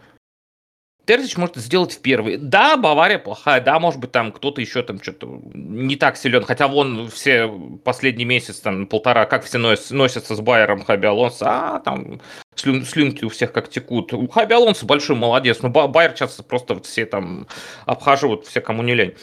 Терзич 1.10 1.38
может 1.38 1.56
сделать 1.56 1.94
в 1.94 2.02
первый. 2.02 2.38
Да, 2.38 2.78
Бавария 2.78 3.18
плохая, 3.18 3.62
да, 3.62 3.80
может 3.80 4.00
быть, 4.00 4.12
там 4.12 4.32
кто-то 4.32 4.62
еще 4.62 4.84
там 4.84 5.02
что-то 5.02 5.42
не 5.56 5.96
так 5.96 6.18
силен, 6.18 6.44
хотя 6.44 6.68
вон 6.68 7.10
все 7.10 7.48
последний 7.84 8.26
месяц, 8.26 8.60
там, 8.60 8.86
полтора, 8.86 9.26
как 9.26 9.44
все 9.44 9.58
носятся 9.58 10.36
с 10.36 10.40
Байером 10.40 10.84
Хаби 10.84 11.08
Алонсо, 11.08 11.46
а, 11.48 11.80
там, 11.80 12.22
слюн, 12.54 12.86
слюнки 12.86 13.26
у 13.26 13.30
всех 13.30 13.52
как 13.52 13.72
текут. 13.72 14.14
Хаби 14.32 14.54
Алонсо 14.54 14.86
большой 14.86 15.16
молодец, 15.16 15.64
но 15.64 15.70
Байер 15.70 16.12
сейчас 16.12 16.36
просто 16.48 16.76
вот 16.76 16.86
все 16.86 17.08
там 17.08 17.48
обхаживают, 17.88 18.46
все, 18.46 18.62
кому 18.62 18.84
не 18.84 18.94
лень. 18.94 19.16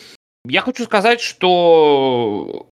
Я 0.45 0.63
хочу 0.63 0.87
сказать, 0.87 1.21
что 1.21 2.69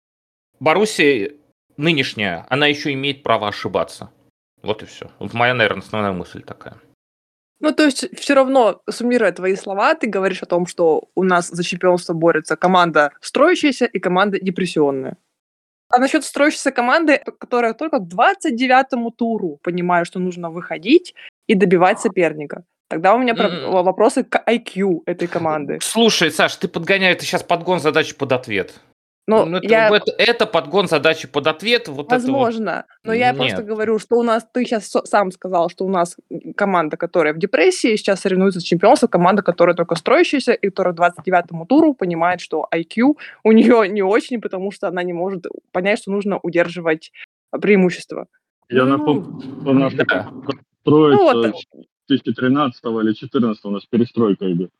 Боруссия 0.60 1.32
нынешняя, 1.76 2.46
она 2.48 2.66
еще 2.66 2.92
имеет 2.92 3.22
право 3.22 3.48
ошибаться. 3.48 4.10
Вот 4.62 4.82
и 4.82 4.86
все. 4.86 5.10
Вот 5.18 5.32
моя, 5.32 5.54
наверное, 5.54 5.82
основная 5.82 6.12
мысль 6.12 6.42
такая. 6.42 6.76
Ну, 7.60 7.72
то 7.72 7.84
есть, 7.84 8.06
все 8.18 8.34
равно, 8.34 8.80
суммируя 8.88 9.32
твои 9.32 9.54
слова, 9.56 9.94
ты 9.94 10.06
говоришь 10.06 10.42
о 10.42 10.46
том, 10.46 10.66
что 10.66 11.10
у 11.14 11.24
нас 11.24 11.48
за 11.48 11.62
чемпионство 11.62 12.14
борется 12.14 12.56
команда 12.56 13.12
строящаяся 13.20 13.84
и 13.84 13.98
команда 13.98 14.38
депрессионная. 14.40 15.16
А 15.90 15.98
насчет 15.98 16.24
строящейся 16.24 16.70
команды, 16.70 17.20
которая 17.38 17.74
только 17.74 17.98
к 17.98 18.08
29-му 18.08 19.10
туру 19.10 19.58
понимает, 19.62 20.06
что 20.06 20.20
нужно 20.20 20.50
выходить 20.50 21.14
и 21.48 21.54
добивать 21.54 22.00
соперника. 22.00 22.64
Тогда 22.88 23.14
у 23.14 23.18
меня 23.18 23.34
mm. 23.34 23.82
вопросы 23.82 24.24
к 24.24 24.42
IQ 24.48 25.02
этой 25.06 25.28
команды. 25.28 25.78
Слушай, 25.82 26.30
Саш, 26.30 26.56
ты 26.56 26.68
подгоняешь, 26.68 27.18
ты 27.18 27.24
сейчас 27.24 27.42
подгон 27.42 27.80
задачи 27.80 28.16
под 28.16 28.32
ответ. 28.32 28.80
Ну, 29.30 29.46
ну, 29.46 29.56
это, 29.58 29.68
я... 29.68 29.88
это, 29.88 30.12
это 30.18 30.46
подгон 30.46 30.88
задачи 30.88 31.28
под 31.28 31.46
ответ. 31.46 31.88
Вот 31.88 32.10
Возможно. 32.10 32.70
Это 32.70 32.86
вот... 33.04 33.08
Но 33.08 33.12
я 33.12 33.28
Нет. 33.28 33.36
просто 33.36 33.62
говорю, 33.62 33.98
что 33.98 34.16
у 34.16 34.22
нас, 34.22 34.46
ты 34.52 34.64
сейчас 34.64 34.90
сам 35.04 35.30
сказал, 35.30 35.70
что 35.70 35.84
у 35.84 35.88
нас 35.88 36.16
команда, 36.56 36.96
которая 36.96 37.32
в 37.32 37.38
депрессии, 37.38 37.96
сейчас 37.96 38.20
соревнуется 38.20 38.60
с 38.60 38.64
чемпионством, 38.64 39.08
команда, 39.08 39.42
которая 39.42 39.76
только 39.76 39.94
строящаяся, 39.94 40.52
и 40.52 40.68
которая 40.68 40.94
к 40.94 40.98
29-му 40.98 41.66
туру 41.66 41.94
понимает, 41.94 42.40
что 42.40 42.66
IQ 42.74 43.16
у 43.44 43.52
нее 43.52 43.88
не 43.88 44.02
очень, 44.02 44.40
потому 44.40 44.72
что 44.72 44.88
она 44.88 45.02
не 45.02 45.12
может 45.12 45.46
понять, 45.72 46.00
что 46.00 46.10
нужно 46.10 46.38
удерживать 46.42 47.12
преимущество. 47.50 48.26
Я 48.68 48.84
ну, 48.84 48.98
напомню, 48.98 49.40
что 49.40 49.72
наша 49.72 49.96
да. 49.96 50.30
строится 50.80 51.24
ну, 51.24 51.42
вот. 51.42 51.54
2013 52.08 52.84
или 52.84 53.02
2014 53.02 53.64
у 53.64 53.70
нас 53.70 53.84
перестройка 53.86 54.50
идет. 54.52 54.70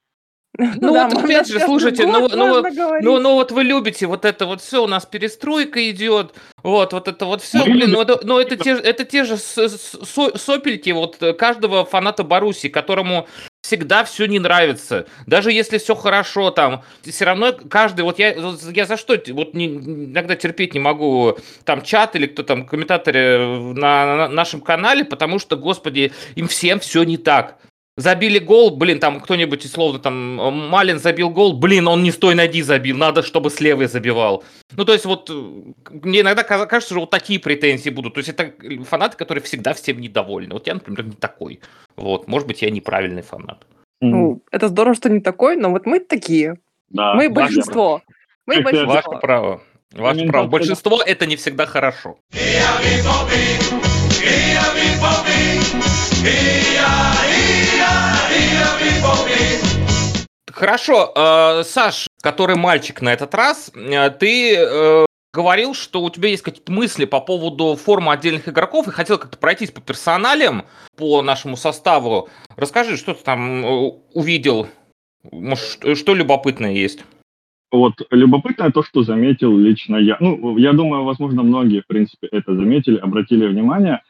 Ну, 0.58 0.92
да, 0.92 1.08
вот 1.08 1.24
опять 1.24 1.46
же, 1.46 1.60
слушайте, 1.60 2.06
ну, 2.06 2.28
ну, 2.28 2.62
ну, 3.00 3.20
ну 3.20 3.34
вот 3.34 3.52
вы 3.52 3.62
любите 3.62 4.06
вот 4.06 4.24
это 4.24 4.46
вот 4.46 4.60
все, 4.60 4.82
у 4.82 4.86
нас 4.86 5.06
перестройка 5.06 5.88
идет, 5.90 6.34
вот, 6.62 6.92
вот 6.92 7.08
это 7.08 7.24
вот 7.24 7.40
все, 7.40 7.64
блин, 7.64 7.92
ну, 7.92 8.02
это, 8.02 8.20
ну 8.24 8.38
это, 8.38 8.56
те, 8.56 8.72
это 8.72 9.04
те 9.04 9.24
же 9.24 9.36
сопельки 9.38 10.90
вот 10.90 11.22
каждого 11.38 11.84
фаната 11.84 12.24
Баруси, 12.24 12.68
которому 12.68 13.28
всегда 13.62 14.04
все 14.04 14.26
не 14.26 14.38
нравится. 14.38 15.06
Даже 15.26 15.52
если 15.52 15.78
все 15.78 15.94
хорошо 15.94 16.50
там, 16.50 16.82
все 17.02 17.24
равно 17.24 17.52
каждый, 17.52 18.02
вот 18.02 18.18
я, 18.18 18.34
я 18.72 18.86
за 18.86 18.96
что 18.96 19.16
вот 19.28 19.54
не, 19.54 19.66
иногда 19.66 20.34
терпеть 20.34 20.74
не 20.74 20.80
могу 20.80 21.38
там 21.64 21.82
чат 21.82 22.16
или 22.16 22.26
кто 22.26 22.42
там 22.42 22.66
комментаторы 22.66 23.38
на, 23.74 24.16
на 24.16 24.28
нашем 24.28 24.60
канале, 24.60 25.04
потому 25.04 25.38
что, 25.38 25.56
господи, 25.56 26.12
им 26.34 26.48
всем 26.48 26.80
все 26.80 27.04
не 27.04 27.18
так 27.18 27.58
забили 28.00 28.38
гол, 28.38 28.76
блин, 28.76 28.98
там 28.98 29.20
кто-нибудь, 29.20 29.64
условно, 29.64 29.98
там, 29.98 30.40
э, 30.40 30.50
Малин 30.50 30.98
забил 30.98 31.30
гол, 31.30 31.58
блин, 31.58 31.88
он 31.88 32.02
не 32.02 32.10
с 32.10 32.16
той 32.16 32.34
ноги 32.34 32.62
забил, 32.62 32.96
надо, 32.96 33.22
чтобы 33.22 33.50
с 33.50 33.60
левой 33.60 33.86
забивал. 33.86 34.44
Ну, 34.76 34.84
то 34.84 34.92
есть 34.92 35.04
вот, 35.04 35.30
э, 35.30 35.32
мне 35.90 36.20
иногда 36.20 36.42
кажется, 36.42 36.80
что 36.80 37.00
вот 37.00 37.10
такие 37.10 37.38
претензии 37.38 37.90
будут. 37.90 38.14
То 38.14 38.18
есть 38.18 38.30
это 38.30 38.52
фанаты, 38.84 39.16
которые 39.16 39.42
всегда 39.42 39.72
всем 39.74 40.00
недовольны. 40.00 40.54
Вот 40.54 40.66
я, 40.66 40.74
например, 40.74 41.04
не 41.04 41.12
такой. 41.12 41.60
Вот, 41.96 42.28
может 42.28 42.48
быть, 42.48 42.62
я 42.62 42.70
неправильный 42.70 43.22
фанат. 43.22 43.66
Ну, 44.00 44.42
это 44.50 44.68
здорово, 44.68 44.94
что 44.94 45.10
не 45.10 45.20
такой, 45.20 45.56
но 45.56 45.70
вот 45.70 45.86
мы 45.86 46.00
такие. 46.00 46.56
Да, 46.88 47.14
мы 47.14 47.28
большинство. 47.28 48.02
Мы 48.46 48.62
большинство. 48.62 48.94
Ваше 48.94 49.20
право. 49.20 49.60
Ваше 49.92 50.26
право. 50.26 50.46
Большинство 50.46 51.02
это 51.04 51.26
не 51.26 51.36
всегда 51.36 51.66
хорошо. 51.66 52.16
Хорошо, 60.52 61.12
э, 61.14 61.62
Саш, 61.64 62.06
который 62.22 62.56
мальчик 62.56 63.00
на 63.00 63.12
этот 63.12 63.34
раз, 63.34 63.72
э, 63.74 64.10
ты 64.10 64.56
э, 64.56 65.06
говорил, 65.32 65.74
что 65.74 66.02
у 66.02 66.10
тебя 66.10 66.28
есть 66.28 66.42
какие-то 66.42 66.72
мысли 66.72 67.04
по 67.04 67.20
поводу 67.20 67.76
формы 67.76 68.12
отдельных 68.12 68.48
игроков 68.48 68.88
и 68.88 68.90
хотел 68.90 69.18
как-то 69.18 69.38
пройтись 69.38 69.70
по 69.70 69.80
персоналиям, 69.80 70.64
по 70.96 71.22
нашему 71.22 71.56
составу. 71.56 72.28
Расскажи, 72.56 72.96
что 72.96 73.14
ты 73.14 73.24
там 73.24 73.64
э, 73.64 73.92
увидел, 74.12 74.68
может, 75.30 75.96
что 75.96 76.14
любопытное 76.14 76.72
есть? 76.72 77.04
Вот 77.72 77.94
любопытное 78.10 78.70
то, 78.70 78.82
что 78.82 79.04
заметил 79.04 79.56
лично 79.56 79.96
я. 79.96 80.16
Ну, 80.18 80.56
я 80.58 80.72
думаю, 80.72 81.04
возможно, 81.04 81.42
многие, 81.42 81.82
в 81.82 81.86
принципе, 81.86 82.26
это 82.26 82.54
заметили, 82.56 82.96
обратили 82.96 83.46
внимание. 83.46 84.02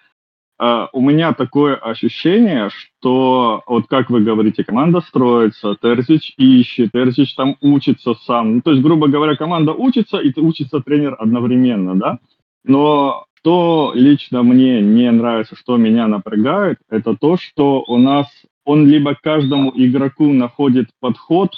Uh, 0.60 0.88
у 0.92 1.00
меня 1.00 1.32
такое 1.32 1.74
ощущение, 1.74 2.68
что, 2.68 3.62
вот 3.66 3.86
как 3.88 4.10
вы 4.10 4.20
говорите, 4.20 4.62
команда 4.62 5.00
строится, 5.00 5.74
Терзич 5.80 6.34
ищет, 6.36 6.92
Терзич 6.92 7.34
там 7.34 7.56
учится 7.62 8.12
сам. 8.26 8.56
Ну, 8.56 8.60
то 8.60 8.72
есть, 8.72 8.82
грубо 8.82 9.08
говоря, 9.08 9.36
команда 9.36 9.72
учится, 9.72 10.18
и 10.18 10.38
учится 10.38 10.80
тренер 10.80 11.16
одновременно, 11.18 11.94
да? 11.94 12.18
Но 12.62 13.24
что 13.38 13.92
лично 13.94 14.42
мне 14.42 14.82
не 14.82 15.10
нравится, 15.10 15.56
что 15.56 15.78
меня 15.78 16.06
напрягает, 16.06 16.76
это 16.90 17.16
то, 17.16 17.38
что 17.38 17.82
у 17.86 17.96
нас 17.96 18.26
он 18.64 18.86
либо 18.86 19.16
каждому 19.20 19.72
игроку 19.74 20.30
находит 20.30 20.90
подход, 21.00 21.52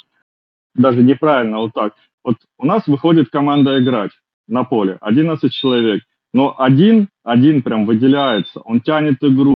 даже 0.75 1.03
неправильно 1.03 1.57
вот 1.57 1.73
так. 1.73 1.93
Вот 2.23 2.37
у 2.57 2.65
нас 2.65 2.87
выходит 2.87 3.29
команда 3.29 3.83
играть 3.83 4.11
на 4.47 4.63
поле, 4.63 4.97
11 5.01 5.51
человек, 5.51 6.03
но 6.33 6.55
один, 6.57 7.09
один 7.23 7.61
прям 7.61 7.85
выделяется, 7.85 8.59
он 8.61 8.81
тянет 8.81 9.17
игру, 9.21 9.53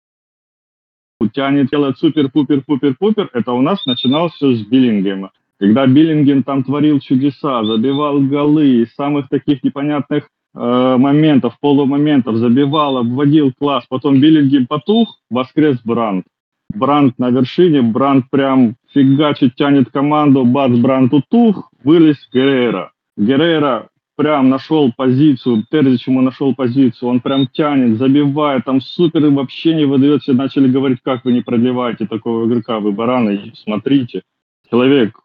тянет, 1.33 1.71
делает 1.71 1.99
супер-пупер-пупер-пупер. 1.99 3.31
Это 3.33 3.53
у 3.53 3.63
нас 3.63 3.85
начиналось 3.87 4.33
все 4.35 4.55
с 4.55 4.67
Биллингема. 4.67 5.31
Когда 5.59 5.87
Биллингем 5.87 6.43
там 6.43 6.65
творил 6.65 7.01
чудеса, 7.01 7.65
забивал 7.65 8.21
голы, 8.21 8.83
из 8.83 8.95
самых 8.95 9.29
таких 9.29 9.65
непонятных 9.65 10.29
э, 10.55 10.97
моментов, 10.99 11.55
полумоментов, 11.61 12.37
забивал, 12.37 12.99
обводил 12.99 13.53
класс. 13.59 13.85
Потом 13.89 14.21
Биллингем 14.21 14.67
потух, 14.67 15.19
воскрес 15.31 15.81
Бранд. 15.83 16.27
Бранд 16.75 17.19
на 17.19 17.31
вершине, 17.31 17.81
Бранд 17.81 18.29
прям 18.31 18.77
фигачит, 18.93 19.55
тянет 19.55 19.91
команду, 19.91 20.45
бац, 20.45 20.73
Бранд 20.73 21.15
утух, 21.15 21.71
вылез 21.83 22.17
Геррера. 22.33 22.93
Геррера 23.17 23.89
прям 24.17 24.49
нашел 24.49 24.93
позицию, 24.93 25.65
Терзич 25.71 26.09
ему 26.09 26.23
нашел 26.23 26.55
позицию, 26.55 27.11
он 27.11 27.21
прям 27.21 27.47
тянет, 27.47 27.99
забивает, 27.99 28.65
там 28.65 28.81
супер 28.81 29.29
вообще 29.31 29.75
не 29.75 29.85
выдает, 29.85 30.23
все 30.23 30.33
начали 30.33 30.69
говорить, 30.69 30.99
как 31.03 31.25
вы 31.25 31.33
не 31.33 31.43
продлеваете 31.43 32.07
такого 32.07 32.47
игрока, 32.47 32.81
вы 32.81 32.93
бараны, 32.93 33.53
смотрите, 33.55 34.23
человек 34.71 35.19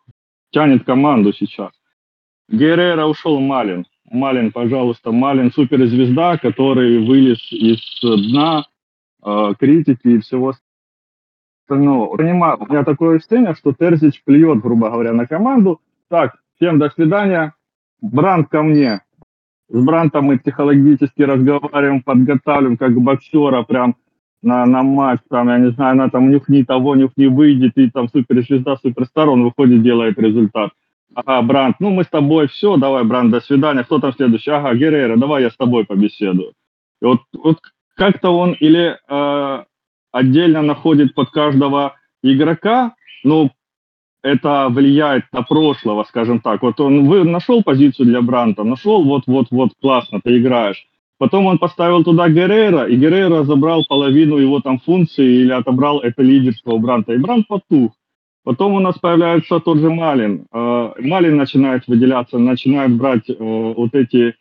тянет 0.52 0.84
команду 0.84 1.34
сейчас. 1.34 1.72
Геррера 2.50 3.06
ушел 3.06 3.40
Малин, 3.40 3.86
Малин, 4.12 4.52
пожалуйста, 4.52 5.12
Малин 5.12 5.52
суперзвезда, 5.52 6.38
который 6.38 7.00
вылез 7.06 7.40
из 7.52 7.80
дна 8.02 8.66
э, 9.24 9.54
критики 9.58 10.08
и 10.08 10.20
всего 10.20 10.54
остального. 11.66 12.18
Понимаю, 12.18 12.58
у 12.60 12.66
меня 12.66 12.84
такое 12.84 13.18
ощущение, 13.18 13.56
что 13.56 13.72
Терзич 13.72 14.22
плюет, 14.26 14.60
грубо 14.60 14.90
говоря, 14.90 15.14
на 15.14 15.26
команду. 15.28 15.80
Так, 16.10 16.36
всем 16.58 16.78
до 16.78 16.90
свидания, 16.90 17.54
Бранд 18.02 18.50
ко 18.50 18.64
мне. 18.64 19.02
С 19.70 19.84
Брантом 19.84 20.26
мы 20.26 20.40
психологически 20.40 21.22
разговариваем, 21.22 22.02
подготавливаем, 22.02 22.78
как 22.78 22.94
боксера 23.00 23.64
прям 23.64 23.96
на, 24.42 24.66
на 24.66 24.84
матч, 24.84 25.20
там, 25.30 25.50
я 25.50 25.60
не 25.60 25.72
знаю, 25.72 25.94
она 25.94 26.10
там 26.10 26.32
нюхни 26.32 26.64
того, 26.64 26.96
нюхни 26.96 27.28
выйдет, 27.28 27.74
и 27.78 27.90
там 27.90 28.10
суперзвезда, 28.10 28.78
суперстар, 28.78 29.30
он 29.30 29.44
выходит, 29.44 29.84
делает 29.84 30.18
результат. 30.20 30.72
Ага, 31.14 31.42
Бранд, 31.42 31.76
ну 31.80 31.90
мы 31.90 32.04
с 32.04 32.08
тобой, 32.08 32.48
все, 32.48 32.78
давай, 32.78 33.04
Бранд, 33.04 33.32
до 33.32 33.42
свидания. 33.42 33.84
Кто 33.84 34.00
там 34.00 34.14
следующий? 34.14 34.52
Ага, 34.52 34.74
Геррера, 34.76 35.18
давай 35.18 35.44
я 35.44 35.52
с 35.52 35.58
тобой 35.58 35.86
побеседую. 35.86 36.54
И 37.02 37.06
вот, 37.06 37.22
вот 37.34 37.60
как-то 37.96 38.30
он 38.30 38.54
или 38.54 38.98
э, 39.08 39.64
отдельно 40.12 40.62
находит 40.62 41.14
под 41.14 41.30
каждого 41.32 41.96
игрока, 42.24 42.96
ну, 43.24 43.52
это 44.24 44.68
влияет 44.70 45.26
на 45.32 45.42
прошлого, 45.42 46.04
скажем 46.08 46.40
так. 46.40 46.62
Вот 46.62 46.80
он 46.80 47.08
вы 47.08 47.24
нашел 47.24 47.64
позицию 47.64 48.08
для 48.08 48.22
Бранта, 48.22 48.64
нашел, 48.64 49.04
вот-вот-вот, 49.04 49.72
классно, 49.82 50.20
ты 50.24 50.38
играешь. 50.38 50.86
Потом 51.18 51.46
он 51.46 51.60
поставил 51.60 52.04
туда 52.04 52.30
Геррера, 52.30 52.88
и 52.88 52.96
Геррера 52.96 53.44
забрал 53.44 53.86
половину 53.88 54.38
его 54.38 54.60
там 54.60 54.80
функций 54.80 55.26
или 55.26 55.52
отобрал 55.52 56.00
это 56.00 56.24
лидерство 56.24 56.72
у 56.72 56.80
Бранта, 56.80 57.14
и 57.14 57.18
Брант 57.18 57.48
потух. 57.48 57.92
Потом 58.44 58.74
у 58.74 58.80
нас 58.80 58.98
появляется 58.98 59.60
тот 59.60 59.78
же 59.78 59.92
Малин. 59.92 60.48
Э, 60.52 60.94
Малин 60.98 61.38
начинает 61.38 61.88
выделяться, 61.88 62.40
начинает 62.40 62.96
брать 62.96 63.30
э, 63.30 63.36
вот 63.38 63.94
эти 63.94 64.34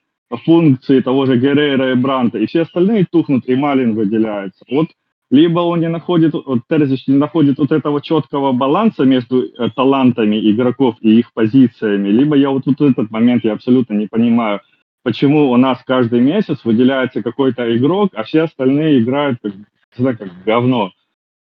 функции 0.44 1.00
того 1.00 1.26
же 1.26 1.36
Геррера 1.36 1.92
и 1.92 1.96
Бранта, 1.96 2.38
и 2.38 2.46
все 2.46 2.62
остальные 2.62 3.06
тухнут, 3.10 3.46
и 3.46 3.54
Малин 3.56 3.94
выделяется. 3.94 4.64
Вот 4.70 4.88
либо 5.30 5.60
он 5.60 5.80
не 5.80 5.88
находит, 5.88 6.34
вот 6.34 6.60
Терзич 6.68 7.06
не 7.06 7.16
находит 7.16 7.58
вот 7.58 7.70
этого 7.70 8.02
четкого 8.02 8.52
баланса 8.52 9.04
между 9.04 9.44
э, 9.44 9.70
талантами 9.74 10.50
игроков 10.50 10.96
и 11.00 11.18
их 11.18 11.32
позициями, 11.32 12.08
либо 12.08 12.36
я 12.36 12.50
вот, 12.50 12.66
вот 12.66 12.80
этот 12.80 13.10
момент 13.10 13.44
я 13.44 13.52
абсолютно 13.52 13.94
не 13.94 14.08
понимаю, 14.08 14.60
почему 15.04 15.50
у 15.50 15.56
нас 15.56 15.78
каждый 15.86 16.20
месяц 16.20 16.64
выделяется 16.64 17.22
какой-то 17.22 17.76
игрок, 17.76 18.10
а 18.14 18.24
все 18.24 18.42
остальные 18.42 19.00
играют 19.00 19.38
как, 19.42 19.52
знаю, 19.96 20.18
как 20.18 20.30
говно. 20.44 20.90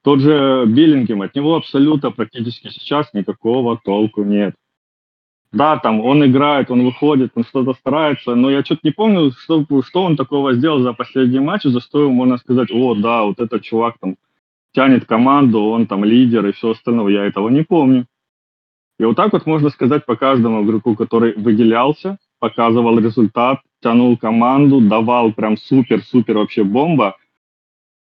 Тот 0.03 0.19
же 0.19 0.65
Биллингем, 0.67 1.21
от 1.21 1.35
него 1.35 1.55
абсолютно 1.55 2.11
практически 2.11 2.69
сейчас 2.69 3.13
никакого 3.13 3.77
толку 3.83 4.23
нет. 4.23 4.55
Да, 5.51 5.77
там 5.77 6.01
он 6.01 6.25
играет, 6.25 6.69
он 6.71 6.83
выходит, 6.83 7.31
он 7.35 7.43
что-то 7.45 7.73
старается, 7.73 8.35
но 8.35 8.49
я 8.49 8.63
что-то 8.63 8.81
не 8.83 8.91
помню, 8.91 9.31
что, 9.31 9.65
что 9.85 10.03
он 10.03 10.17
такого 10.17 10.53
сделал 10.53 10.79
за 10.79 10.93
последний 10.93 11.39
матч, 11.39 11.63
за 11.63 11.79
что 11.79 12.03
ему 12.03 12.13
можно 12.13 12.37
сказать, 12.37 12.69
о, 12.71 12.95
да, 12.95 13.23
вот 13.23 13.39
этот 13.39 13.63
чувак 13.63 13.95
там 13.99 14.17
тянет 14.73 15.05
команду, 15.05 15.61
он 15.63 15.87
там 15.87 16.03
лидер 16.03 16.45
и 16.45 16.51
все 16.51 16.71
остальное. 16.71 17.13
Я 17.13 17.25
этого 17.25 17.49
не 17.49 17.63
помню. 17.63 18.05
И 18.99 19.05
вот 19.05 19.15
так 19.15 19.31
вот 19.33 19.45
можно 19.45 19.69
сказать 19.69 20.05
по 20.05 20.15
каждому 20.15 20.63
игроку, 20.63 20.95
который 20.95 21.33
выделялся, 21.33 22.17
показывал 22.39 22.99
результат, 22.99 23.59
тянул 23.81 24.17
команду, 24.17 24.81
давал 24.81 25.31
прям 25.31 25.57
супер-супер 25.57 26.37
вообще 26.37 26.63
бомба, 26.63 27.15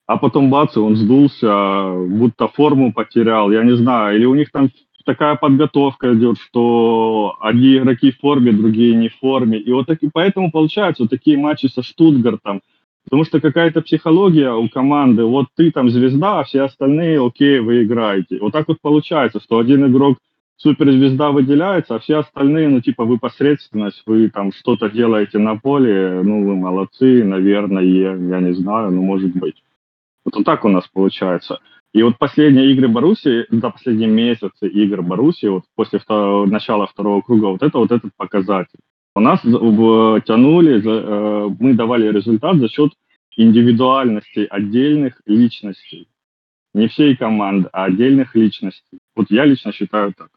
а 0.06 0.16
потом 0.16 0.50
бац, 0.50 0.76
он 0.76 0.96
сдулся, 0.96 1.92
будто 2.08 2.48
форму 2.48 2.92
потерял, 2.92 3.50
я 3.50 3.64
не 3.64 3.76
знаю, 3.76 4.16
или 4.16 4.24
у 4.24 4.34
них 4.34 4.52
там 4.52 4.70
такая 5.06 5.36
подготовка 5.36 6.12
идет, 6.12 6.36
что 6.38 7.36
одни 7.40 7.78
игроки 7.78 8.10
в 8.10 8.18
форме, 8.18 8.52
другие 8.52 8.94
не 8.94 9.08
в 9.08 9.16
форме. 9.16 9.58
И 9.58 9.72
вот 9.72 9.86
так, 9.86 10.02
и 10.02 10.10
поэтому 10.12 10.50
получаются 10.50 11.04
вот 11.04 11.10
такие 11.10 11.38
матчи 11.38 11.66
со 11.66 11.82
Штутгартом, 11.82 12.60
Потому 13.06 13.24
что 13.24 13.40
какая-то 13.40 13.82
психология 13.82 14.52
у 14.52 14.68
команды, 14.68 15.24
вот 15.24 15.46
ты 15.54 15.70
там 15.70 15.90
звезда, 15.90 16.40
а 16.40 16.44
все 16.44 16.62
остальные, 16.62 17.24
окей, 17.24 17.60
вы 17.60 17.84
играете. 17.84 18.38
Вот 18.40 18.52
так 18.52 18.66
вот 18.66 18.80
получается, 18.82 19.40
что 19.40 19.58
один 19.58 19.86
игрок 19.86 20.18
суперзвезда 20.56 21.30
выделяется, 21.30 21.94
а 21.94 21.98
все 22.00 22.16
остальные, 22.16 22.68
ну, 22.68 22.80
типа, 22.80 23.04
вы 23.04 23.18
посредственность, 23.18 24.02
вы 24.06 24.28
там 24.28 24.52
что-то 24.52 24.90
делаете 24.90 25.38
на 25.38 25.56
поле, 25.56 26.20
ну, 26.24 26.44
вы 26.44 26.56
молодцы, 26.56 27.22
наверное, 27.22 27.84
я 27.84 28.40
не 28.40 28.54
знаю, 28.54 28.90
ну, 28.90 29.02
может 29.02 29.32
быть. 29.36 29.62
Вот, 30.24 30.34
вот 30.34 30.44
так 30.44 30.64
у 30.64 30.68
нас 30.68 30.88
получается. 30.92 31.60
И 31.96 32.02
вот 32.02 32.18
последние 32.18 32.72
игры 32.72 32.88
Баруси, 32.88 33.46
за 33.48 33.70
последние 33.70 34.10
месяцы 34.10 34.68
игр 34.68 35.00
Баруси, 35.00 35.46
вот 35.46 35.64
после 35.74 35.98
второго, 35.98 36.44
начала 36.44 36.86
второго 36.86 37.22
круга, 37.22 37.46
вот 37.46 37.62
это 37.62 37.78
вот 37.78 37.90
этот 37.90 38.14
показатель. 38.14 38.80
У 39.14 39.20
нас 39.20 39.40
тянули, 39.40 40.82
э, 40.84 41.48
мы 41.58 41.72
давали 41.72 42.12
результат 42.12 42.58
за 42.58 42.68
счет 42.68 42.92
индивидуальностей 43.38 44.44
отдельных 44.44 45.22
личностей. 45.24 46.06
Не 46.74 46.88
всей 46.88 47.16
команды, 47.16 47.70
а 47.72 47.84
отдельных 47.84 48.34
личностей. 48.34 48.98
Вот 49.14 49.30
я 49.30 49.46
лично 49.46 49.72
считаю 49.72 50.12
так. 50.12 50.28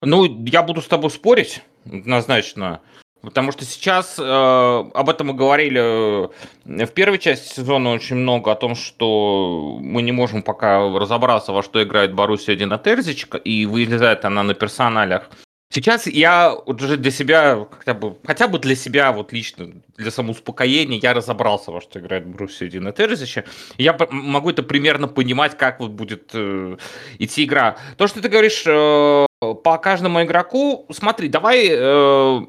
Ну, 0.00 0.46
я 0.46 0.62
буду 0.62 0.80
с 0.80 0.86
тобой 0.86 1.10
спорить, 1.10 1.62
однозначно. 1.84 2.80
Потому 3.22 3.52
что 3.52 3.64
сейчас 3.64 4.18
э, 4.18 4.22
об 4.22 5.08
этом 5.10 5.28
мы 5.28 5.34
говорили 5.34 5.80
э, 5.80 6.86
в 6.86 6.90
первой 6.92 7.18
части 7.18 7.54
сезона 7.54 7.90
очень 7.90 8.16
много 8.16 8.50
о 8.50 8.54
том, 8.54 8.74
что 8.74 9.78
мы 9.80 10.00
не 10.02 10.12
можем 10.12 10.42
пока 10.42 10.78
разобраться, 10.98 11.52
во 11.52 11.62
что 11.62 11.82
играет 11.82 12.14
Боруссия 12.14 12.56
Дина 12.56 12.78
Терзич, 12.78 13.26
и 13.44 13.66
вылезает 13.66 14.24
она 14.24 14.42
на 14.42 14.54
персоналях. 14.54 15.28
Сейчас 15.72 16.08
я 16.08 16.52
уже 16.52 16.96
для 16.96 17.12
себя, 17.12 17.68
хотя 17.70 17.94
бы, 17.94 18.16
хотя 18.24 18.48
бы 18.48 18.58
для 18.58 18.74
себя, 18.74 19.12
вот 19.12 19.32
лично, 19.32 19.70
для 19.96 20.10
самоуспокоения, 20.10 20.98
я 21.00 21.14
разобрался, 21.14 21.70
во 21.70 21.80
что 21.80 22.00
играет 22.00 22.26
Бруссия 22.26 22.68
Дина 22.68 22.90
Терзича. 22.90 23.44
Я 23.78 23.96
могу 24.10 24.50
это 24.50 24.64
примерно 24.64 25.06
понимать, 25.06 25.56
как 25.56 25.78
вот 25.78 25.92
будет 25.92 26.30
э, 26.32 26.76
идти 27.20 27.44
игра. 27.44 27.76
То, 27.98 28.08
что 28.08 28.20
ты 28.20 28.28
говоришь 28.28 28.64
э, 28.66 29.26
по 29.40 29.78
каждому 29.78 30.20
игроку, 30.24 30.86
смотри, 30.90 31.28
давай, 31.28 31.68
э, 31.70 32.40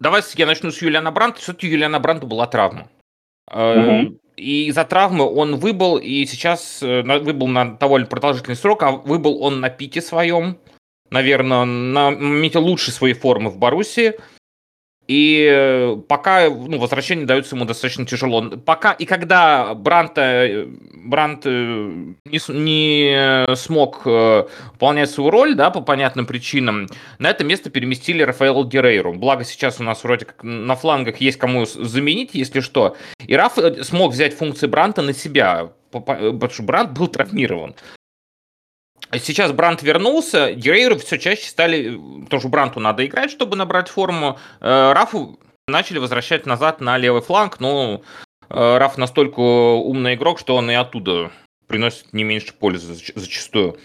давай 0.00 0.22
я 0.36 0.46
начну 0.46 0.70
с 0.70 0.82
Юлиана 0.82 1.10
Бранта. 1.12 1.40
Все-таки 1.40 1.68
Юлиана 1.68 2.00
Бранту 2.00 2.26
была 2.26 2.46
травма. 2.46 2.88
Э, 3.50 4.02
угу. 4.02 4.18
И 4.36 4.66
из-за 4.66 4.84
травмы 4.84 5.24
он 5.24 5.56
выбыл, 5.56 5.98
и 5.98 6.24
сейчас 6.26 6.82
э, 6.82 7.02
выбыл 7.02 7.48
на 7.48 7.76
довольно 7.76 8.06
продолжительный 8.06 8.56
срок, 8.56 8.82
а 8.82 8.92
выбыл 8.92 9.42
он 9.42 9.60
на 9.60 9.70
пике 9.70 10.00
своем 10.00 10.58
наверное, 11.10 11.64
на 11.64 12.10
моменте 12.10 12.58
лучшей 12.58 12.92
своей 12.92 13.14
формы 13.14 13.50
в 13.50 13.58
Боруссии. 13.58 14.14
И 15.08 15.48
э, 15.50 15.96
пока 16.06 16.50
ну, 16.50 16.78
возвращение 16.78 17.24
дается 17.24 17.56
ему 17.56 17.64
достаточно 17.64 18.04
тяжело. 18.04 18.42
Пока 18.42 18.92
и 18.92 19.06
когда 19.06 19.74
Брант, 19.74 20.18
Брант 20.18 21.46
э, 21.46 21.90
не, 22.26 22.52
не 22.52 23.56
смог 23.56 24.02
э, 24.04 24.44
выполнять 24.72 25.10
свою 25.10 25.30
роль, 25.30 25.54
да, 25.54 25.70
по 25.70 25.80
понятным 25.80 26.26
причинам, 26.26 26.88
на 27.18 27.30
это 27.30 27.42
место 27.42 27.70
переместили 27.70 28.22
Рафаэла 28.22 28.66
Герейру. 28.66 29.14
Благо 29.14 29.44
сейчас 29.44 29.80
у 29.80 29.82
нас 29.82 30.04
вроде 30.04 30.26
как 30.26 30.44
на 30.44 30.76
флангах 30.76 31.16
есть 31.22 31.38
кому 31.38 31.64
заменить, 31.64 32.34
если 32.34 32.60
что. 32.60 32.94
И 33.26 33.34
Раф 33.34 33.56
смог 33.82 34.12
взять 34.12 34.36
функции 34.36 34.66
Бранта 34.66 35.00
на 35.00 35.14
себя, 35.14 35.70
потому 35.90 36.50
что 36.50 36.62
Брант 36.64 36.92
был 36.92 37.08
травмирован. 37.08 37.74
Сейчас 39.12 39.52
Брант 39.52 39.82
вернулся, 39.82 40.52
Герейру 40.52 40.98
все 40.98 41.18
чаще 41.18 41.48
стали, 41.48 41.98
потому 42.24 42.40
что 42.40 42.48
Бранту 42.48 42.80
надо 42.80 43.06
играть, 43.06 43.30
чтобы 43.30 43.56
набрать 43.56 43.88
форму. 43.88 44.38
Э, 44.60 44.92
Рафу 44.92 45.38
начали 45.66 45.98
возвращать 45.98 46.44
назад 46.44 46.80
на 46.80 46.98
левый 46.98 47.22
фланг, 47.22 47.58
но 47.58 48.02
э, 48.50 48.78
Раф 48.78 48.98
настолько 48.98 49.40
умный 49.40 50.14
игрок, 50.14 50.38
что 50.38 50.56
он 50.56 50.70
и 50.70 50.74
оттуда 50.74 51.30
приносит 51.66 52.12
не 52.12 52.24
меньше 52.24 52.52
пользы 52.52 52.94
зачастую. 53.14 53.78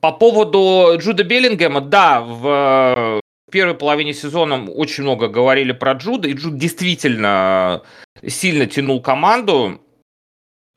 По 0.00 0.12
поводу 0.12 0.96
Джуда 0.96 1.24
Беллингема, 1.24 1.80
да, 1.80 2.20
в 2.20 3.20
первой 3.50 3.74
половине 3.74 4.14
сезона 4.14 4.64
очень 4.64 5.02
много 5.02 5.28
говорили 5.28 5.72
про 5.72 5.92
Джуда, 5.92 6.28
и 6.28 6.34
Джуд 6.34 6.56
действительно 6.56 7.82
сильно 8.26 8.66
тянул 8.66 9.02
команду. 9.02 9.80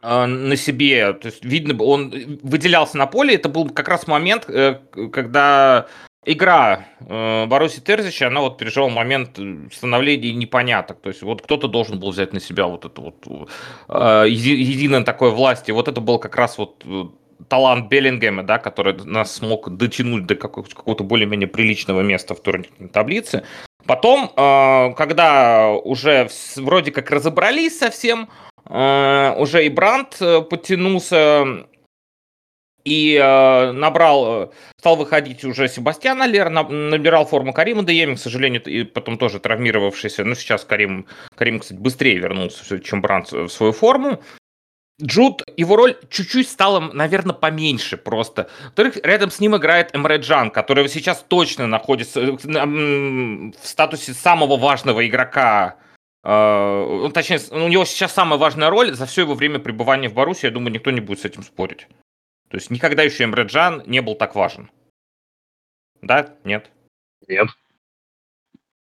А, 0.01 0.25
на 0.25 0.55
себе, 0.55 1.13
то 1.13 1.27
есть 1.27 1.45
видно, 1.45 1.81
он 1.83 2.39
выделялся 2.41 2.97
на 2.97 3.05
поле, 3.05 3.35
это 3.35 3.49
был 3.49 3.69
как 3.69 3.87
раз 3.87 4.07
момент, 4.07 4.49
э, 4.49 4.79
когда 5.11 5.85
игра 6.25 6.87
э, 7.01 7.45
Боруси 7.45 7.81
Терзича, 7.81 8.27
она 8.27 8.41
вот 8.41 8.57
переживала 8.57 8.89
момент 8.89 9.39
становления 9.71 10.33
непоняток, 10.33 11.01
то 11.01 11.09
есть 11.09 11.21
вот 11.21 11.43
кто-то 11.43 11.67
должен 11.67 11.99
был 11.99 12.09
взять 12.09 12.33
на 12.33 12.39
себя 12.39 12.65
вот 12.65 12.85
это 12.85 12.99
вот 12.99 13.51
э, 13.89 14.25
единое 14.27 15.03
такое 15.03 15.29
власти, 15.29 15.69
вот 15.69 15.87
это 15.87 16.01
был 16.01 16.17
как 16.17 16.35
раз 16.35 16.57
вот 16.57 16.83
талант 17.47 17.89
Беллингема, 17.89 18.41
да, 18.41 18.57
который 18.57 18.95
нас 19.05 19.35
смог 19.35 19.69
дотянуть 19.69 20.25
до 20.25 20.33
какого-то 20.33 21.03
более-менее 21.03 21.47
приличного 21.47 22.01
места 22.01 22.33
в 22.33 22.41
турнирной 22.41 22.89
таблице. 22.89 23.43
Потом, 23.87 24.29
когда 24.35 25.71
уже 25.71 26.29
вроде 26.55 26.91
как 26.91 27.09
разобрались 27.09 27.79
совсем, 27.79 28.29
Э, 28.50 28.50
уже 28.65 29.65
и 29.65 29.69
Бранд 29.69 30.17
э, 30.21 30.41
подтянулся 30.41 31.67
и 32.83 33.15
э, 33.15 33.71
набрал, 33.71 34.53
стал 34.79 34.95
выходить 34.95 35.43
уже 35.43 35.67
Себастьян 35.67 36.21
Алер, 36.21 36.49
набирал 36.49 37.25
форму 37.25 37.53
Карима 37.53 37.83
Дееми, 37.83 38.15
к 38.15 38.19
сожалению, 38.19 38.63
и 38.63 38.83
потом 38.83 39.17
тоже 39.17 39.39
травмировавшийся. 39.39 40.23
Но 40.23 40.35
сейчас 40.35 40.63
Карим, 40.63 41.05
Карим, 41.35 41.59
кстати, 41.59 41.79
быстрее 41.79 42.17
вернулся, 42.17 42.79
чем 42.79 43.01
Бранд 43.01 43.31
в 43.31 43.49
свою 43.49 43.71
форму. 43.71 44.21
Джуд, 45.01 45.43
его 45.57 45.75
роль 45.75 45.97
чуть-чуть 46.09 46.47
стала, 46.47 46.79
наверное, 46.79 47.33
поменьше 47.33 47.97
просто. 47.97 48.49
Во-вторых, 48.65 48.97
рядом 49.03 49.31
с 49.31 49.39
ним 49.39 49.55
играет 49.55 49.95
Эмре 49.95 50.17
Джан, 50.17 50.51
который 50.51 50.87
сейчас 50.89 51.25
точно 51.27 51.65
находится 51.65 52.21
в 52.21 53.51
статусе 53.63 54.13
самого 54.13 54.57
важного 54.57 55.07
игрока 55.07 55.75
ну, 55.75 55.90
точнее, 56.23 57.39
у 57.51 57.67
него 57.67 57.85
сейчас 57.85 58.13
самая 58.13 58.39
важная 58.39 58.69
роль 58.69 58.93
за 58.93 59.05
все 59.05 59.21
его 59.21 59.33
время 59.33 59.59
пребывания 59.59 60.09
в 60.09 60.13
Баруси, 60.13 60.45
я 60.45 60.51
думаю, 60.51 60.71
никто 60.73 60.91
не 60.91 61.01
будет 61.01 61.19
с 61.19 61.25
этим 61.25 61.43
спорить. 61.43 61.87
То 62.49 62.57
есть 62.57 62.69
никогда 62.69 63.03
еще 63.03 63.23
Эмре 63.23 63.43
Джан 63.43 63.83
не 63.85 64.01
был 64.01 64.15
так 64.15 64.35
важен. 64.35 64.69
Да? 66.01 66.35
Нет? 66.43 66.69
Нет. 67.27 67.47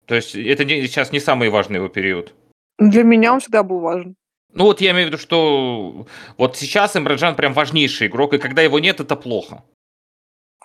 То 0.05 0.15
есть 0.15 0.35
это 0.35 0.65
не, 0.65 0.87
сейчас 0.87 1.11
не 1.11 1.19
самый 1.19 1.49
важный 1.49 1.75
его 1.75 1.87
период. 1.87 2.33
Для 2.79 3.03
меня 3.03 3.33
он 3.33 3.41
всегда 3.41 3.61
был 3.61 3.79
важен. 3.79 4.15
Ну 4.53 4.63
вот 4.63 4.81
я 4.81 4.91
имею 4.91 5.07
в 5.07 5.07
виду, 5.09 5.17
что 5.19 6.07
вот 6.37 6.57
сейчас 6.57 6.95
Эмраджан 6.95 7.35
прям 7.35 7.53
важнейший 7.53 8.07
игрок, 8.07 8.33
и 8.33 8.39
когда 8.39 8.63
его 8.63 8.79
нет, 8.79 8.99
это 8.99 9.15
плохо. 9.15 9.63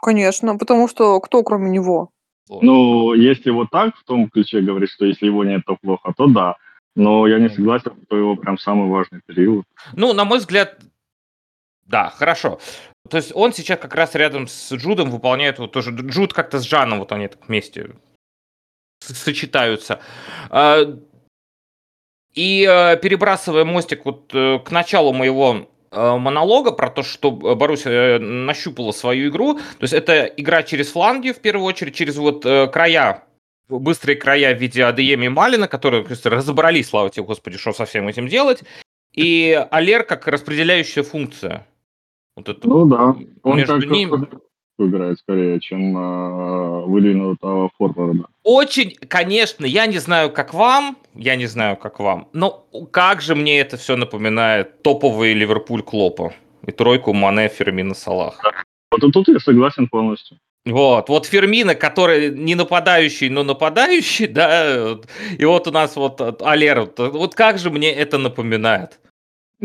Конечно, 0.00 0.56
потому 0.56 0.88
что 0.88 1.20
кто 1.20 1.42
кроме 1.42 1.70
него? 1.70 2.10
Ну, 2.48 3.14
если 3.14 3.50
вот 3.50 3.70
так 3.70 3.96
в 3.96 4.04
том 4.04 4.28
ключе 4.28 4.60
говорить, 4.60 4.90
что 4.90 5.06
если 5.06 5.26
его 5.26 5.44
нет, 5.44 5.62
то 5.66 5.76
плохо, 5.76 6.12
то 6.16 6.26
да. 6.26 6.56
Но 6.96 7.26
я 7.26 7.38
не 7.38 7.48
согласен, 7.48 7.92
что 8.06 8.16
его 8.16 8.36
прям 8.36 8.58
самый 8.58 8.88
важный 8.88 9.20
период. 9.26 9.64
Ну, 9.94 10.12
на 10.12 10.24
мой 10.24 10.38
взгляд, 10.38 10.78
да, 11.86 12.10
хорошо. 12.10 12.60
То 13.08 13.16
есть 13.16 13.32
он 13.34 13.52
сейчас 13.52 13.78
как 13.78 13.94
раз 13.94 14.14
рядом 14.14 14.46
с 14.46 14.72
Джудом 14.72 15.10
выполняет 15.10 15.58
вот 15.58 15.72
тоже... 15.72 15.90
Джуд 15.90 16.32
как-то 16.32 16.58
с 16.58 16.62
Жаном 16.62 17.00
вот 17.00 17.12
они 17.12 17.28
так 17.28 17.46
вместе 17.48 17.96
сочетаются. 19.00 20.00
А, 20.50 20.82
и 22.32 22.66
э, 22.68 22.96
перебрасывая 22.96 23.64
мостик 23.64 24.04
вот 24.04 24.30
э, 24.34 24.58
к 24.58 24.70
началу 24.70 25.12
моего 25.12 25.68
монолога 25.94 26.72
про 26.72 26.90
то, 26.90 27.02
что 27.02 27.30
Боруссия 27.30 28.16
э, 28.16 28.18
нащупала 28.18 28.92
свою 28.92 29.30
игру. 29.30 29.54
То 29.54 29.82
есть 29.82 29.94
это 29.94 30.24
игра 30.24 30.62
через 30.62 30.92
фланги, 30.92 31.32
в 31.32 31.40
первую 31.40 31.66
очередь, 31.66 31.94
через 31.94 32.16
вот 32.16 32.44
э, 32.44 32.66
края, 32.68 33.24
быстрые 33.68 34.16
края 34.16 34.54
в 34.54 34.60
виде 34.60 34.84
АДМ 34.84 35.22
и 35.22 35.28
Малина, 35.28 35.68
которые 35.68 36.04
есть, 36.08 36.26
разобрались, 36.26 36.88
слава 36.88 37.10
тебе, 37.10 37.24
Господи, 37.24 37.58
что 37.58 37.72
со 37.72 37.84
всем 37.84 38.08
этим 38.08 38.28
делать. 38.28 38.62
И 39.12 39.66
Алер 39.70 40.04
как 40.04 40.26
распределяющая 40.26 41.02
функция. 41.02 41.66
Вот 42.36 42.48
это 42.48 42.68
ну 42.68 42.84
да, 42.86 43.14
он 43.42 43.56
между 43.56 43.80
как, 43.80 43.90
ним... 43.90 44.28
играет 44.78 45.18
скорее, 45.18 45.60
чем 45.60 45.96
э, 45.96 46.84
выдвинутого 46.86 47.70
форварда. 47.78 48.26
Очень, 48.42 48.96
конечно, 49.08 49.64
я 49.64 49.86
не 49.86 49.98
знаю, 49.98 50.30
как 50.30 50.54
вам, 50.54 50.96
я 51.14 51.36
не 51.36 51.46
знаю, 51.46 51.76
как 51.76 52.00
вам, 52.00 52.28
но 52.32 52.66
как 52.90 53.22
же 53.22 53.34
мне 53.34 53.60
это 53.60 53.76
все 53.76 53.96
напоминает 53.96 54.82
топовый 54.82 55.34
Ливерпуль 55.34 55.82
Клопа 55.82 56.32
и 56.66 56.72
тройку 56.72 57.12
Мане, 57.12 57.48
Фермина, 57.48 57.94
Салах. 57.94 58.40
Вот 58.90 59.12
тут 59.12 59.28
я 59.28 59.38
согласен 59.38 59.88
полностью. 59.88 60.38
Вот, 60.64 61.10
вот 61.10 61.26
Фермина, 61.26 61.74
который 61.74 62.30
не 62.30 62.54
нападающий, 62.54 63.28
но 63.28 63.42
нападающий, 63.42 64.26
да, 64.26 64.98
и 65.38 65.44
вот 65.44 65.68
у 65.68 65.70
нас 65.70 65.94
вот 65.94 66.40
Алер, 66.40 66.90
вот 66.96 67.34
как 67.34 67.58
же 67.58 67.70
мне 67.70 67.92
это 67.92 68.16
напоминает. 68.16 68.98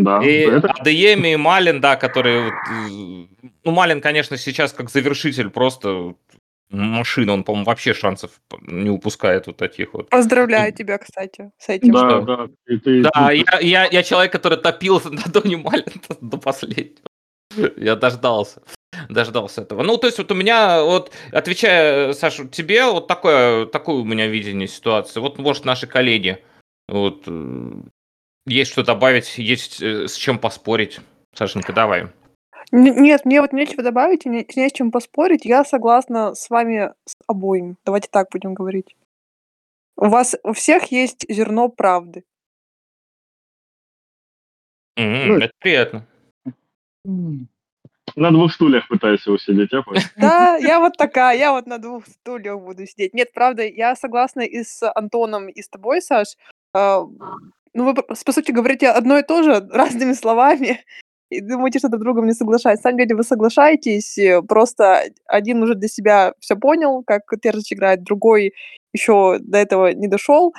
Да, 0.04 0.24
и 0.24 0.32
это... 0.32 0.72
Адееми 0.72 1.34
и 1.34 1.36
Малин, 1.36 1.82
да, 1.82 1.96
которые... 1.96 2.54
Ну, 2.90 3.72
Малин, 3.72 4.02
конечно, 4.02 4.38
сейчас 4.38 4.74
как 4.74 4.90
завершитель 4.90 5.50
просто 5.50 6.16
машина, 6.70 7.34
он, 7.34 7.44
по-моему, 7.44 7.66
вообще 7.66 7.94
шансов 7.94 8.32
не 8.62 8.90
упускает 8.90 9.48
вот 9.48 9.58
таких 9.58 9.94
вот. 9.94 10.10
Поздравляю 10.10 10.72
тебя, 10.74 10.98
кстати, 10.98 11.52
с 11.58 11.70
этим. 11.70 11.92
Да, 11.92 12.10
Что? 12.10 12.22
да. 12.22 12.48
И 12.68 12.78
ты, 12.78 13.02
Да, 13.02 13.28
ты- 13.28 13.36
я, 13.38 13.60
я, 13.60 13.86
я 13.86 14.04
человек, 14.04 14.32
который 14.32 14.58
топил 14.58 15.02
на 15.10 15.24
Доне 15.32 15.58
Малин 15.58 15.86
до 16.22 16.38
последнего. 16.38 17.08
Я 17.78 17.96
дождался. 17.96 18.62
Дождался 19.10 19.62
этого. 19.62 19.84
Ну, 19.84 19.98
то 19.98 20.08
есть, 20.08 20.20
вот 20.20 20.32
у 20.32 20.36
меня, 20.36 20.84
вот, 20.84 21.12
отвечая, 21.32 22.14
Саша, 22.14 22.48
тебе, 22.48 22.86
вот 22.86 23.08
такое, 23.08 23.66
такое 23.66 23.96
у 23.96 24.06
меня 24.06 24.28
видение 24.28 24.68
ситуации. 24.68 25.20
Вот, 25.20 25.40
может, 25.40 25.66
наши 25.66 25.88
коллеги, 25.88 26.44
вот, 26.88 27.24
э, 27.26 27.72
есть 28.50 28.72
что 28.72 28.84
добавить, 28.84 29.38
есть 29.38 29.82
э, 29.82 30.08
с 30.08 30.16
чем 30.16 30.40
поспорить. 30.40 31.00
Сашенька, 31.34 31.74
давай. 31.74 32.08
Нет, 32.72 33.26
мне 33.26 33.42
вот 33.42 33.54
нечего 33.54 33.82
добавить, 33.82 34.26
не, 34.26 34.46
не 34.56 34.70
с 34.70 34.72
чем 34.72 34.92
поспорить. 34.92 35.46
Я 35.46 35.64
согласна 35.64 36.36
с 36.36 36.50
вами 36.50 36.94
с 37.06 37.16
обоими. 37.28 37.76
Давайте 37.86 38.10
так 38.12 38.30
будем 38.32 38.54
говорить. 38.54 38.96
У 39.96 40.08
вас 40.08 40.36
у 40.44 40.54
всех 40.54 40.92
есть 40.92 41.26
зерно 41.30 41.70
правды. 41.70 42.24
М, 44.98 45.28
Ну, 45.28 45.38
это 45.38 45.54
приятно. 45.60 46.08
На 48.16 48.32
двух 48.32 48.52
стульях 48.52 48.88
пытаюсь 48.88 49.26
усидеть, 49.28 49.72
я 49.72 49.82
понял. 49.82 50.02
Да, 50.18 50.58
я 50.58 50.80
вот 50.80 50.98
такая, 50.98 51.38
я 51.38 51.52
вот 51.52 51.68
на 51.68 51.78
двух 51.78 52.06
стульях 52.08 52.60
буду 52.60 52.86
сидеть. 52.86 53.14
Нет, 53.14 53.32
правда, 53.34 53.64
я 53.66 53.96
согласна 53.96 54.42
и 54.42 54.64
с 54.64 54.92
Антоном, 54.94 55.48
и 55.48 55.62
с 55.62 55.70
тобой, 55.70 56.02
Саш. 56.02 56.36
Ну, 57.74 57.86
вы, 57.86 57.94
по 57.94 58.32
сути, 58.32 58.52
говорите 58.52 58.90
одно 58.90 59.18
и 59.18 59.24
то 59.24 59.44
же 59.44 59.68
разными 59.72 60.14
словами 60.14 60.84
и 61.30 61.42
думаете, 61.42 61.80
что 61.80 61.90
друг 61.90 62.04
другом 62.04 62.28
не 62.28 62.34
соглашаетесь. 62.34 62.84
На 62.84 62.90
самом 62.90 62.98
деле 63.00 63.16
вы 63.16 63.24
соглашаетесь, 63.24 64.18
э, 64.18 64.42
просто 64.42 65.04
один 65.26 65.62
уже 65.62 65.76
для 65.76 65.88
себя 65.88 66.34
все 66.40 66.56
понял, 66.56 67.04
как 67.06 67.24
Терзич 67.42 67.74
играет, 67.74 68.04
другой 68.04 68.54
еще 68.94 69.38
до 69.40 69.60
этого 69.60 69.94
не 69.94 70.08
дошел, 70.08 70.54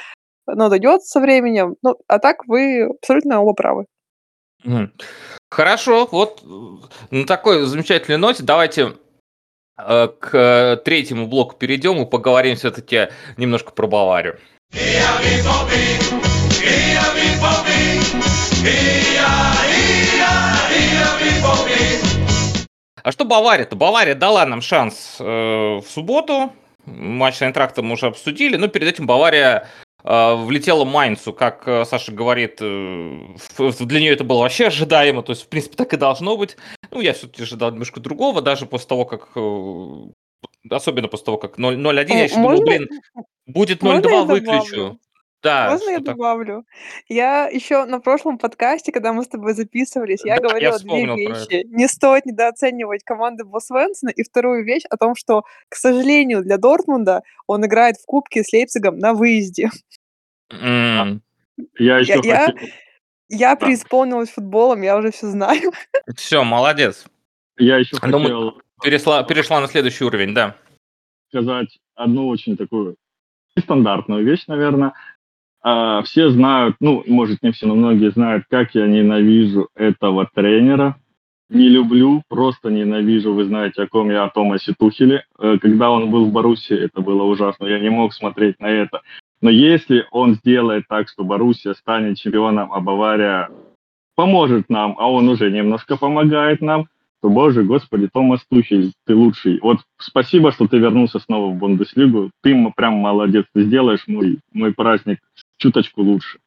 но 0.46 0.68
дойдет 0.68 1.02
со 1.02 1.20
временем. 1.20 1.76
Ну, 1.82 1.96
а 2.06 2.18
так 2.18 2.46
вы 2.46 2.84
абсолютно 2.84 3.40
оба 3.40 3.52
правы. 3.54 3.86
Хорошо, 5.50 6.08
вот 6.12 6.42
э, 6.44 7.14
на 7.16 7.26
такой 7.26 7.66
замечательной 7.66 8.18
ноте 8.18 8.42
давайте 8.42 8.94
э, 9.76 10.08
к 10.20 10.82
третьему 10.84 11.26
блоку 11.26 11.56
перейдем 11.56 12.00
и 12.02 12.08
поговорим 12.08 12.56
все-таки 12.56 13.08
немножко 13.36 13.72
про 13.72 13.86
Баварию. 13.86 14.38
А 23.02 23.12
что 23.12 23.24
Бавария-то? 23.24 23.76
Бавария 23.76 24.14
дала 24.14 24.44
нам 24.46 24.60
шанс 24.60 25.16
э, 25.18 25.24
в 25.24 25.84
субботу. 25.88 26.52
Матч 26.84 27.36
с 27.36 27.42
Айнтрактом 27.42 27.86
мы 27.86 27.94
уже 27.94 28.06
обсудили. 28.06 28.56
Но 28.56 28.68
перед 28.68 28.88
этим 28.88 29.06
Бавария 29.06 29.68
э, 30.04 30.34
влетела 30.34 30.84
Майнцу, 30.84 31.32
как 31.32 31.66
э, 31.66 31.84
Саша 31.86 32.12
говорит, 32.12 32.58
э, 32.60 33.18
для 33.80 34.00
нее 34.00 34.12
это 34.12 34.24
было 34.24 34.40
вообще 34.40 34.66
ожидаемо. 34.66 35.22
То 35.22 35.32
есть, 35.32 35.44
в 35.44 35.48
принципе, 35.48 35.76
так 35.76 35.94
и 35.94 35.96
должно 35.96 36.36
быть. 36.36 36.56
Ну, 36.90 37.00
я 37.00 37.14
все-таки 37.14 37.42
ожидал 37.42 37.70
немножко 37.70 38.00
другого, 38.00 38.42
даже 38.42 38.66
после 38.66 38.88
того, 38.88 39.04
как... 39.06 39.28
э, 39.34 40.70
особенно 40.70 41.08
после 41.08 41.24
того, 41.24 41.38
как 41.38 41.56
0 41.56 41.76
0-1. 41.76 42.06
Я 42.08 42.18
М, 42.18 42.24
еще 42.24 42.34
думал, 42.34 42.62
блин, 42.62 42.88
будет 43.46 43.82
можно 43.82 44.06
0-2, 44.06 44.10
я 44.10 44.22
выключу. 44.24 44.98
Да, 45.42 45.70
Можно 45.70 45.90
я 45.90 45.96
что 45.96 46.04
так- 46.04 46.16
добавлю? 46.16 46.66
Я 47.08 47.46
еще 47.48 47.86
на 47.86 47.98
прошлом 48.00 48.36
подкасте, 48.36 48.92
когда 48.92 49.12
мы 49.14 49.24
с 49.24 49.28
тобой 49.28 49.54
записывались, 49.54 50.20
я 50.24 50.36
Да, 50.36 50.42
я 50.42 50.48
говорила 50.48 50.78
две 50.78 50.78
вспомнил 50.78 51.14
про 51.14 51.38
вещи. 51.38 51.66
Не 51.68 51.88
стоит 51.88 52.26
недооценивать 52.26 53.04
команду 53.04 53.46
Босвенсона. 53.46 54.10
И 54.10 54.22
вторую 54.22 54.64
вещь 54.64 54.82
о 54.90 54.96
том, 54.98 55.14
что, 55.14 55.44
к 55.70 55.76
сожалению, 55.76 56.42
для 56.42 56.58
Дортмунда 56.58 57.22
он 57.46 57.64
играет 57.64 57.96
в 57.96 58.04
Кубке 58.04 58.44
с 58.44 58.52
Лейпцигом 58.52 58.98
на 58.98 59.14
выезде. 59.14 59.70
М, 60.50 61.22
Я 61.78 61.98
еще 61.98 62.20
я- 62.22 62.46
хотел, 62.46 62.68
Я 63.32 63.54
Да. 63.54 63.64
преисполнилась 63.64 64.30
футболом, 64.30 64.82
я 64.82 64.96
уже 64.96 65.10
все 65.12 65.28
знаю. 65.28 65.70
Все, 66.16 66.42
молодец. 66.44 67.04
я 67.58 67.76
еще 67.78 67.96
Ну, 68.02 68.18
мы- 68.18 68.24
хотел 68.24 68.62
Пересла, 68.82 69.22
перешла 69.22 69.60
на 69.60 69.68
следующий 69.68 70.04
уровень, 70.04 70.34
да. 70.34 70.56
сказать 71.28 71.78
одну 71.94 72.26
очень 72.28 72.56
такую 72.56 72.96
нестандартную 73.54 74.24
вещь, 74.24 74.46
наверное. 74.48 74.94
А, 75.62 76.02
все 76.02 76.30
знают, 76.30 76.76
ну, 76.80 77.04
может, 77.06 77.42
не 77.42 77.52
все, 77.52 77.66
но 77.66 77.74
многие 77.74 78.10
знают, 78.10 78.44
как 78.48 78.74
я 78.74 78.86
ненавижу 78.86 79.68
этого 79.74 80.28
тренера. 80.34 80.96
Не 81.50 81.68
люблю, 81.68 82.22
просто 82.28 82.70
ненавижу. 82.70 83.34
Вы 83.34 83.44
знаете, 83.44 83.82
о 83.82 83.88
ком 83.88 84.10
я, 84.10 84.24
о 84.24 84.30
Томасе 84.30 84.72
Тухеле. 84.78 85.24
Э, 85.38 85.58
Когда 85.60 85.90
он 85.90 86.10
был 86.10 86.26
в 86.26 86.32
Баруси, 86.32 86.72
это 86.74 87.00
было 87.00 87.24
ужасно. 87.24 87.66
Я 87.66 87.80
не 87.80 87.90
мог 87.90 88.14
смотреть 88.14 88.60
на 88.60 88.66
это. 88.66 89.02
Но 89.40 89.50
если 89.50 90.06
он 90.12 90.34
сделает 90.34 90.84
так, 90.88 91.08
что 91.08 91.24
Боруссия 91.24 91.74
станет 91.74 92.18
чемпионом, 92.18 92.72
а 92.72 92.80
Бавария 92.80 93.50
поможет 94.14 94.68
нам, 94.68 94.94
а 94.98 95.10
он 95.10 95.28
уже 95.28 95.50
немножко 95.50 95.96
помогает 95.96 96.60
нам, 96.60 96.86
то, 97.20 97.28
боже, 97.28 97.64
господи, 97.64 98.08
Томас 98.12 98.44
Тухель, 98.48 98.92
ты 99.06 99.14
лучший. 99.14 99.58
Вот 99.60 99.78
спасибо, 99.98 100.52
что 100.52 100.68
ты 100.68 100.78
вернулся 100.78 101.18
снова 101.18 101.52
в 101.52 101.56
Бундеслигу. 101.56 102.30
Ты 102.42 102.72
прям 102.76 102.94
молодец. 102.94 103.44
Ты 103.52 103.64
сделаешь 103.64 104.06
мой, 104.06 104.38
мой 104.52 104.72
праздник 104.72 105.18
чуточку 105.60 106.02
лучше. 106.02 106.40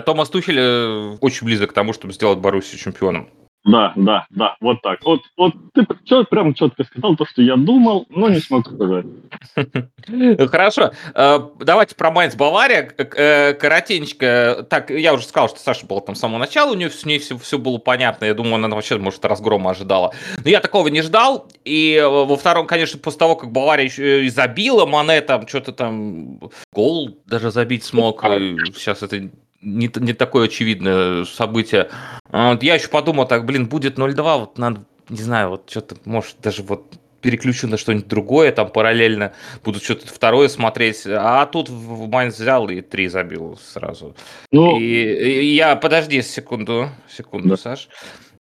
Томас 0.00 0.30
Тухель 0.30 0.58
э, 0.58 1.16
очень 1.20 1.46
близок 1.46 1.70
к 1.70 1.72
тому, 1.72 1.92
чтобы 1.92 2.12
сделать 2.12 2.38
Боруссию 2.38 2.78
чемпионом. 2.78 3.28
Да, 3.64 3.92
да, 3.94 4.26
да, 4.30 4.56
вот 4.60 4.82
так. 4.82 5.04
Вот, 5.04 5.20
вот 5.36 5.54
ты 5.72 5.86
чё- 6.04 6.24
прям 6.24 6.52
четко 6.52 6.82
сказал 6.82 7.14
то, 7.14 7.24
что 7.24 7.42
я 7.42 7.54
думал, 7.56 8.06
но 8.10 8.28
не 8.28 8.40
смог 8.40 8.66
сказать. 8.66 9.06
Хорошо. 10.50 10.90
Э, 11.14 11.38
Давайте 11.60 11.94
про 11.94 12.10
Майнц 12.10 12.34
Бавария. 12.34 12.92
Э, 12.98 13.54
Коротенечко. 13.54 14.66
Так, 14.68 14.90
я 14.90 15.14
уже 15.14 15.26
сказал, 15.26 15.48
что 15.48 15.60
Саша 15.60 15.86
была 15.86 16.00
там 16.00 16.16
с 16.16 16.18
самого 16.20 16.38
начала, 16.38 16.72
у 16.72 16.74
нее 16.74 16.90
с 16.90 17.04
ней 17.04 17.20
все, 17.20 17.38
все 17.38 17.56
было 17.58 17.78
понятно. 17.78 18.24
Я 18.24 18.34
думаю, 18.34 18.56
она 18.56 18.68
вообще, 18.68 18.98
может, 18.98 19.24
разгрома 19.24 19.70
ожидала. 19.70 20.12
Но 20.42 20.50
я 20.50 20.60
такого 20.60 20.88
не 20.88 21.02
ждал. 21.02 21.46
И 21.64 21.94
э, 21.94 22.06
во 22.08 22.36
втором, 22.36 22.66
конечно, 22.66 22.98
после 22.98 23.18
того, 23.20 23.36
как 23.36 23.52
Бавария 23.52 23.84
еще 23.84 24.24
и 24.24 24.28
забила, 24.28 24.86
Мане 24.86 25.20
там 25.20 25.46
что-то 25.46 25.72
там 25.72 26.40
гол 26.72 27.16
даже 27.26 27.52
забить 27.52 27.84
смог. 27.84 28.24
И 28.24 28.56
Сейчас 28.74 29.02
это 29.04 29.30
не, 29.62 29.90
не 29.94 30.12
такое 30.12 30.46
очевидное 30.46 31.24
событие. 31.24 31.88
А 32.30 32.52
вот 32.52 32.62
Я 32.62 32.74
еще 32.74 32.88
подумал, 32.88 33.26
так, 33.26 33.46
блин, 33.46 33.66
будет 33.66 33.98
0-2, 33.98 34.38
вот 34.40 34.58
надо, 34.58 34.84
не 35.08 35.22
знаю, 35.22 35.50
вот 35.50 35.70
что-то, 35.70 35.96
может, 36.04 36.36
даже 36.42 36.62
вот 36.62 36.94
переключу 37.20 37.68
на 37.68 37.76
что-нибудь 37.78 38.08
другое, 38.08 38.52
там 38.52 38.68
параллельно 38.68 39.32
буду 39.64 39.78
что-то 39.78 40.08
второе 40.08 40.48
смотреть. 40.48 41.06
А 41.06 41.46
тут 41.46 41.68
в 41.70 42.08
Майнц 42.08 42.34
взял 42.34 42.68
и 42.68 42.80
три 42.80 43.08
забил 43.08 43.58
сразу. 43.62 44.14
Ну, 44.50 44.78
И, 44.78 44.82
и 44.82 45.54
я, 45.54 45.76
подожди 45.76 46.20
секунду, 46.20 46.90
секунду, 47.08 47.50
Да. 47.50 47.56
Саш. 47.56 47.88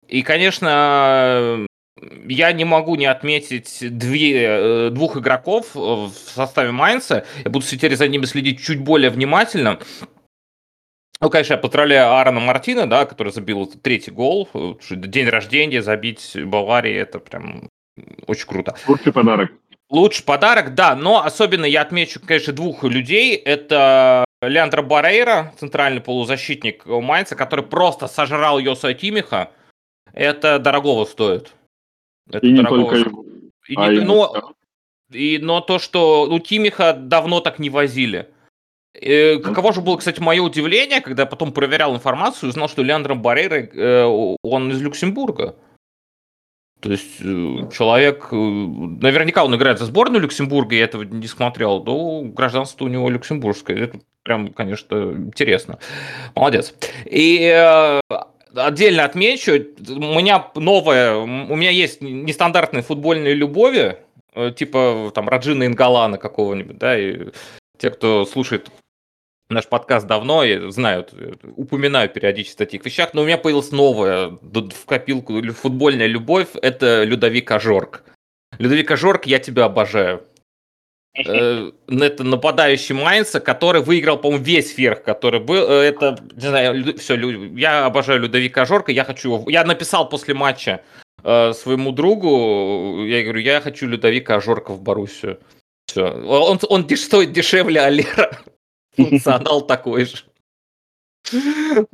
И, 0.07 0.21
конечно, 0.21 1.65
я 2.27 2.51
не 2.53 2.63
могу 2.63 2.95
не 2.95 3.07
отметить 3.07 3.79
две, 3.97 4.43
э, 4.43 4.89
двух 4.91 5.17
игроков 5.17 5.71
э, 5.75 5.79
в 5.79 6.11
составе 6.13 6.71
Майнца. 6.71 7.25
Я 7.43 7.51
буду 7.51 7.65
теперь 7.65 7.95
за 7.95 8.07
ними 8.07 8.25
следить 8.25 8.61
чуть 8.61 8.79
более 8.79 9.09
внимательно. 9.09 9.79
Ну, 11.19 11.29
конечно, 11.29 11.53
я 11.53 11.57
поздравляю 11.59 12.11
Аарона 12.13 12.39
Мартина, 12.39 12.87
да, 12.87 13.05
который 13.05 13.33
забил 13.33 13.65
третий 13.65 14.11
гол. 14.11 14.47
Э, 14.53 14.73
День 14.91 15.29
рождения 15.29 15.81
забить 15.81 16.37
Баварии, 16.45 16.93
это 16.93 17.19
прям 17.19 17.69
очень 18.27 18.47
круто. 18.47 18.75
лучший 18.87 19.11
подарок. 19.11 19.51
Лучший 19.89 20.25
подарок, 20.25 20.75
да, 20.75 20.95
но 20.95 21.23
особенно 21.23 21.65
я 21.65 21.81
отмечу, 21.81 22.19
конечно, 22.19 22.53
двух 22.53 22.83
людей. 22.83 23.35
Это 23.35 24.25
Леандро 24.41 24.81
Барейра, 24.83 25.53
центральный 25.57 26.01
полузащитник 26.01 26.85
Майнца, 26.85 27.35
который 27.35 27.65
просто 27.65 28.07
сожрал 28.07 28.59
Йоса 28.59 28.93
Кимиха. 28.93 29.51
Это 30.13 30.59
дорогого 30.59 31.05
стоит. 31.05 31.53
Это 32.29 32.45
И 32.45 32.51
не 32.51 32.61
дорогого 32.61 32.89
только 32.89 32.99
стоит. 32.99 33.11
его. 33.11 33.25
И 33.69 33.75
а 33.77 33.87
не- 33.89 33.97
и- 33.97 34.01
но, 34.01 34.53
и, 35.11 35.39
но 35.41 35.61
то, 35.61 35.79
что 35.79 36.27
ну, 36.29 36.39
Кимиха 36.39 36.93
давно 36.93 37.39
так 37.39 37.57
не 37.57 37.69
возили. 37.69 38.29
Э, 38.99 39.37
Каково 39.39 39.73
же 39.73 39.81
было, 39.81 39.97
кстати, 39.97 40.19
мое 40.19 40.41
удивление, 40.41 41.01
когда 41.01 41.23
я 41.23 41.27
потом 41.27 41.51
проверял 41.51 41.95
информацию, 41.95 42.49
узнал, 42.49 42.67
что 42.67 42.83
Леандро 42.83 43.15
Барейра, 43.15 43.57
э, 43.61 44.03
он 44.41 44.71
из 44.71 44.81
Люксембурга. 44.81 45.55
То 46.79 46.91
есть 46.91 47.21
э, 47.21 47.69
человек, 47.75 48.31
наверняка 48.31 49.43
он 49.43 49.55
играет 49.55 49.79
за 49.79 49.85
сборную 49.85 50.21
Люксембурга, 50.21 50.75
я 50.75 50.85
этого 50.85 51.03
не 51.03 51.27
смотрел, 51.27 51.83
но 51.83 52.21
гражданство 52.23 52.85
у 52.85 52.87
него 52.87 53.09
люксембургское. 53.09 53.77
Это 53.77 53.99
прям, 54.23 54.53
конечно, 54.53 54.95
интересно. 54.95 55.79
Молодец. 56.35 56.75
И 57.05 58.01
отдельно 58.55 59.05
отмечу, 59.05 59.53
у 59.53 60.19
меня 60.19 60.51
новая, 60.55 61.15
у 61.15 61.55
меня 61.55 61.71
есть 61.71 62.01
нестандартные 62.01 62.83
футбольные 62.83 63.33
любови, 63.33 63.97
типа 64.55 65.11
там 65.15 65.29
Раджина 65.29 65.65
Ингалана 65.65 66.17
какого-нибудь, 66.17 66.77
да, 66.77 66.97
и 66.97 67.29
те, 67.77 67.89
кто 67.89 68.25
слушает 68.25 68.69
наш 69.49 69.67
подкаст 69.67 70.07
давно 70.07 70.43
и 70.43 70.71
знают, 70.71 71.13
упоминаю 71.55 72.09
периодически 72.09 72.55
о 72.55 72.65
таких 72.65 72.85
вещах, 72.85 73.13
но 73.13 73.21
у 73.21 73.25
меня 73.25 73.37
появилась 73.37 73.71
новая 73.71 74.29
в 74.29 74.85
копилку 74.85 75.41
футбольная 75.53 76.07
любовь, 76.07 76.49
это 76.61 77.03
Людовик 77.03 77.49
Ажорк. 77.51 78.03
Людовик 78.57 78.91
Ажорк, 78.91 79.25
я 79.25 79.39
тебя 79.39 79.65
обожаю. 79.65 80.23
Э, 81.17 81.71
это 81.87 82.23
нападающий 82.23 82.95
Майнца, 82.95 83.39
который 83.39 83.81
выиграл, 83.81 84.17
по-моему, 84.17 84.43
весь 84.43 84.77
верх, 84.77 85.03
который 85.03 85.39
был. 85.39 85.69
Э, 85.69 85.83
это, 85.83 86.17
не 86.33 86.47
знаю, 86.47 86.97
все, 86.97 87.15
я 87.55 87.85
обожаю 87.85 88.21
Людовика 88.21 88.65
Жорка, 88.65 88.91
я 88.91 89.03
хочу... 89.03 89.47
Я 89.49 89.63
написал 89.63 90.09
после 90.09 90.33
матча 90.33 90.81
э, 91.23 91.53
своему 91.53 91.91
другу, 91.91 93.05
я 93.05 93.23
говорю, 93.23 93.39
я 93.39 93.61
хочу 93.61 93.87
Людовика 93.87 94.39
Жорка 94.39 94.73
в 94.73 94.81
Боруссию. 94.81 95.39
Все. 95.87 96.05
Он, 96.05 96.59
он 96.69 96.89
стоит 96.89 97.31
дешевле 97.31 97.81
Алера. 97.81 98.37
Функционал 98.97 99.61
такой 99.61 100.05
же. 100.05 100.17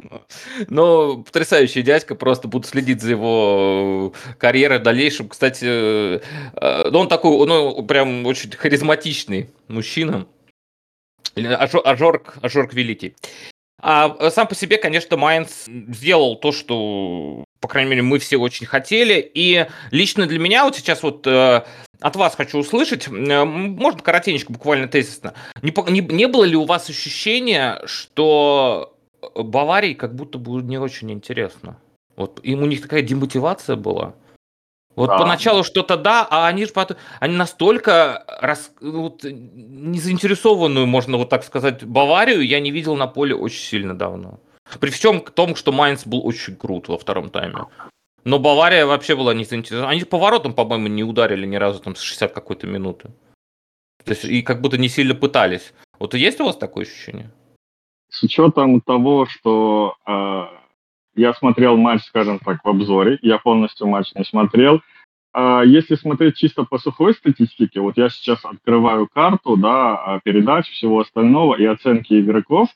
Но 0.67 1.17
потрясающий 1.23 1.81
дядька, 1.81 2.15
просто 2.15 2.47
буду 2.47 2.67
следить 2.67 3.01
за 3.01 3.11
его 3.11 4.13
карьерой 4.37 4.79
в 4.79 4.83
дальнейшем. 4.83 5.29
Кстати, 5.29 5.65
э, 5.65 6.89
ну, 6.89 6.99
он 6.99 7.07
такой, 7.07 7.45
ну, 7.47 7.83
прям 7.83 8.25
очень 8.25 8.51
харизматичный 8.51 9.49
мужчина. 9.67 10.27
Ажорк, 11.35 12.35
Ажорк 12.41 12.73
Великий. 12.73 13.15
А 13.81 14.29
сам 14.29 14.47
по 14.47 14.55
себе, 14.55 14.77
конечно, 14.77 15.17
Майнц 15.17 15.65
сделал 15.67 16.37
то, 16.37 16.53
что, 16.53 17.43
по 17.59 17.67
крайней 17.67 17.89
мере, 17.89 18.01
мы 18.01 18.19
все 18.19 18.37
очень 18.37 18.65
хотели. 18.65 19.31
И 19.33 19.65
лично 19.91 20.25
для 20.25 20.39
меня 20.39 20.63
вот 20.63 20.77
сейчас 20.77 21.03
вот 21.03 21.27
э, 21.27 21.63
от 22.03 22.15
вас 22.17 22.35
хочу 22.35 22.59
услышать, 22.59 23.07
э, 23.07 23.45
можно 23.45 24.01
коротенько, 24.01 24.51
буквально 24.51 24.87
тезисно. 24.87 25.33
Не, 25.61 25.73
не, 25.89 26.01
не 26.01 26.27
было 26.27 26.43
ли 26.43 26.55
у 26.55 26.65
вас 26.65 26.89
ощущения, 26.89 27.81
что 27.85 28.95
Баварии 29.35 29.93
как 29.93 30.13
будто 30.13 30.37
бы 30.37 30.61
не 30.61 30.77
очень 30.77 31.11
интересно? 31.11 31.77
Вот 32.17 32.41
им 32.43 32.61
у 32.61 32.65
них 32.65 32.81
такая 32.81 33.01
демотивация 33.01 33.77
была. 33.77 34.15
Вот 34.95 35.07
да. 35.07 35.17
поначалу 35.17 35.63
что-то 35.63 35.97
да, 35.97 36.27
а 36.29 36.45
они 36.47 36.65
же 36.65 36.73
потом, 36.73 36.97
они 37.19 37.35
настолько 37.35 38.25
рас, 38.27 38.71
вот, 38.81 39.23
незаинтересованную, 39.23 40.85
можно 40.85 41.17
вот 41.17 41.29
так 41.29 41.43
сказать, 41.43 41.83
Баварию 41.83 42.45
я 42.45 42.59
не 42.59 42.69
видел 42.69 42.95
на 42.95 43.07
поле 43.07 43.33
очень 43.33 43.63
сильно 43.63 43.97
давно. 43.97 44.39
При 44.79 44.91
всем 44.91 45.21
том, 45.21 45.55
что 45.55 45.71
Майнц 45.71 46.05
был 46.05 46.25
очень 46.25 46.55
крут 46.55 46.89
во 46.89 46.97
втором 46.97 47.29
тайме. 47.29 47.65
Но 48.25 48.39
Бавария 48.39 48.85
вообще 48.85 49.15
была 49.15 49.33
не 49.33 49.43
заинтересована. 49.43 49.89
Они 49.89 50.03
поворотом, 50.03 50.53
по-моему, 50.53 50.87
не 50.87 51.03
ударили 51.03 51.45
ни 51.45 51.57
разу 51.57 51.79
там 51.81 51.95
с 51.95 52.01
60 52.01 52.31
какой-то 52.31 52.67
минуты. 52.67 53.11
То 54.05 54.11
есть 54.11 54.25
и 54.25 54.41
как 54.41 54.61
будто 54.61 54.77
не 54.77 54.89
сильно 54.89 55.15
пытались. 55.15 55.73
Вот 55.99 56.13
есть 56.13 56.39
у 56.39 56.45
вас 56.45 56.57
такое 56.57 56.85
ощущение? 56.85 57.31
С 58.09 58.23
учетом 58.23 58.81
того, 58.81 59.25
что 59.25 59.95
э, 60.05 60.45
я 61.15 61.33
смотрел 61.33 61.77
матч, 61.77 62.03
скажем 62.03 62.39
так, 62.39 62.63
в 62.63 62.67
обзоре, 62.67 63.17
я 63.21 63.37
полностью 63.39 63.87
матч 63.87 64.13
не 64.15 64.23
смотрел. 64.23 64.81
Э, 65.33 65.63
если 65.65 65.95
смотреть 65.95 66.37
чисто 66.37 66.63
по 66.63 66.77
сухой 66.77 67.13
статистике, 67.13 67.79
вот 67.79 67.97
я 67.97 68.09
сейчас 68.09 68.43
открываю 68.45 69.07
карту, 69.07 69.57
да, 69.57 69.95
а, 69.95 70.19
передач, 70.23 70.69
всего 70.69 70.99
остального 70.99 71.55
и 71.55 71.65
оценки 71.65 72.19
игроков, 72.19 72.69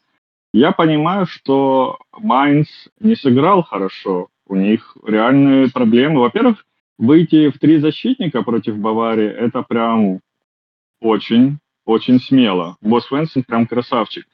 я 0.54 0.72
понимаю, 0.72 1.28
что 1.28 2.00
Майнц 2.18 2.68
не 3.00 3.16
сыграл 3.16 3.64
хорошо, 3.64 4.30
у 4.48 4.56
них 4.56 4.98
реальные 5.06 5.70
проблемы. 5.70 6.22
Во-первых, 6.22 6.66
выйти 6.98 7.50
в 7.50 7.60
три 7.60 7.80
защитника 7.80 8.42
против 8.44 8.78
Баварии, 8.78 9.28
это 9.28 9.64
прям 9.64 10.20
очень, 11.02 11.60
очень 11.86 12.20
смело. 12.20 12.78
Босс 12.82 13.10
Венсен 13.12 13.44
прям 13.44 13.68
красавчик. 13.68 14.26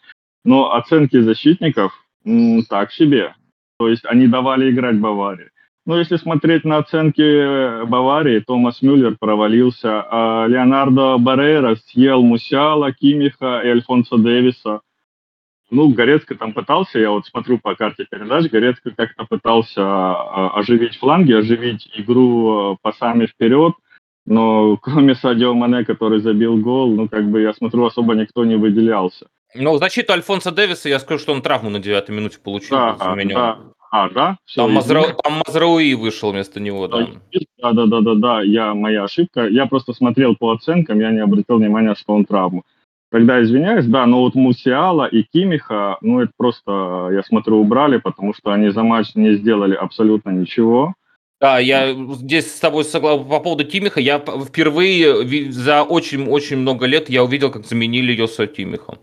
Но 0.46 0.74
оценки 0.74 1.20
защитников 1.20 1.94
м, 2.26 2.64
так 2.64 2.92
себе. 2.92 3.36
То 3.78 3.90
есть 3.90 4.06
они 4.06 4.28
давали 4.28 4.72
играть 4.72 5.00
Баварии. 5.00 5.50
Но 5.86 5.98
если 5.98 6.16
смотреть 6.16 6.64
на 6.64 6.78
оценки 6.78 7.86
Баварии, 7.86 8.40
Томас 8.40 8.82
Мюллер 8.82 9.18
провалился, 9.20 10.02
а 10.10 10.48
Леонардо 10.48 11.18
Баррера 11.18 11.76
съел 11.88 12.22
Мусиала, 12.24 12.94
Кимиха 12.94 13.62
и 13.64 13.68
Альфонсо 13.68 14.18
Дэвиса– 14.18 14.82
ну, 15.74 15.90
Горецко 15.90 16.36
там 16.36 16.54
пытался, 16.54 17.00
я 17.00 17.12
вот 17.12 17.26
смотрю 17.26 17.58
по 17.58 17.76
карте 17.76 18.06
передач, 18.10 18.50
Горецко 18.50 18.92
как-то 18.92 19.26
пытался 19.26 19.82
а, 19.82 20.52
оживить 20.56 20.98
фланги, 20.98 21.34
оживить 21.34 21.90
игру 21.96 22.74
а, 22.74 22.78
пасами 22.82 23.26
вперед, 23.26 23.74
но 24.26 24.78
кроме 24.78 25.16
Садио 25.16 25.54
Мане, 25.54 25.84
который 25.84 26.20
забил 26.20 26.58
гол, 26.58 26.96
ну, 26.96 27.10
как 27.10 27.30
бы, 27.30 27.42
я 27.42 27.54
смотрю, 27.54 27.86
особо 27.86 28.14
никто 28.14 28.46
не 28.46 28.56
выделялся. 28.56 29.28
Ну, 29.56 29.78
защиту 29.78 30.14
Альфонса 30.14 30.52
Дэвиса 30.52 30.90
я 30.90 31.00
скажу, 31.00 31.20
что 31.20 31.34
он 31.34 31.42
травму 31.42 31.70
на 31.70 31.80
девятой 31.80 32.16
минуте 32.16 32.40
получил. 32.40 32.76
Да, 32.76 32.96
да. 32.98 33.60
А, 33.92 34.10
да? 34.10 34.38
Все, 34.46 34.64
там, 34.64 34.74
Мазра... 34.74 35.04
там 35.24 35.42
Мазрауи 35.46 35.94
вышел 35.94 36.32
вместо 36.32 36.60
него, 36.60 36.88
да. 36.88 37.10
Да, 37.62 37.74
да, 37.74 37.86
да, 37.86 38.02
да, 38.02 38.16
да, 38.16 38.42
я, 38.42 38.74
моя 38.74 39.04
ошибка. 39.04 39.48
Я 39.48 39.68
просто 39.68 39.94
смотрел 39.94 40.36
по 40.36 40.52
оценкам, 40.52 41.00
я 41.00 41.12
не 41.12 41.20
обратил 41.20 41.58
внимания, 41.58 41.94
что 41.94 42.14
он 42.14 42.26
травму. 42.26 42.64
Тогда 43.14 43.44
извиняюсь, 43.44 43.86
да, 43.86 44.08
но 44.08 44.22
вот 44.22 44.34
Мусиала 44.34 45.06
и 45.06 45.22
Кимиха, 45.22 45.98
ну 46.02 46.22
это 46.22 46.32
просто, 46.36 47.10
я 47.12 47.22
смотрю, 47.22 47.58
убрали, 47.58 47.98
потому 47.98 48.34
что 48.34 48.52
они 48.52 48.72
за 48.72 48.82
матч 48.82 49.14
не 49.14 49.36
сделали 49.36 49.76
абсолютно 49.76 50.32
ничего. 50.32 50.96
Да, 51.40 51.60
я 51.60 51.94
здесь 51.94 52.52
с 52.52 52.60
тобой 52.60 52.84
согласен 52.84 53.26
по 53.26 53.40
поводу 53.40 53.66
Кимиха. 53.66 54.00
Я 54.00 54.18
впервые 54.18 55.52
за 55.52 55.84
очень-очень 55.84 56.58
много 56.58 56.88
лет 56.88 57.08
я 57.08 57.24
увидел, 57.24 57.52
как 57.52 57.68
заменили 57.68 58.14
Йоса 58.14 58.48
Кимиха. 58.48 58.98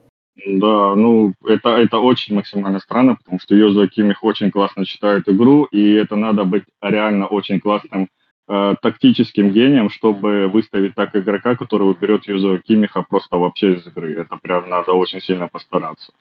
Да, 0.44 0.96
ну 0.96 1.32
это, 1.46 1.76
это 1.76 1.98
очень 1.98 2.34
максимально 2.34 2.80
странно, 2.80 3.14
потому 3.14 3.38
что 3.38 3.54
Йоза 3.54 3.86
Кимих 3.86 4.24
очень 4.24 4.50
классно 4.50 4.86
читает 4.86 5.28
игру, 5.28 5.68
и 5.70 5.92
это 5.92 6.16
надо 6.16 6.42
быть 6.42 6.64
реально 6.82 7.28
очень 7.28 7.60
классным 7.60 8.08
э, 8.50 8.74
тактическим 8.82 9.50
гением, 9.52 9.90
чтобы 9.90 10.48
выставить 10.48 10.94
так 10.94 11.14
игрока, 11.14 11.54
который 11.54 11.88
уберет 11.88 12.26
Юзо 12.26 12.58
Кимиха 12.58 13.02
просто 13.08 13.36
вообще 13.36 13.74
из 13.74 13.86
игры. 13.86 14.14
Это 14.14 14.36
прям 14.42 14.68
надо 14.68 14.92
очень 14.92 15.20
сильно 15.20 15.48
постараться. 15.48 16.12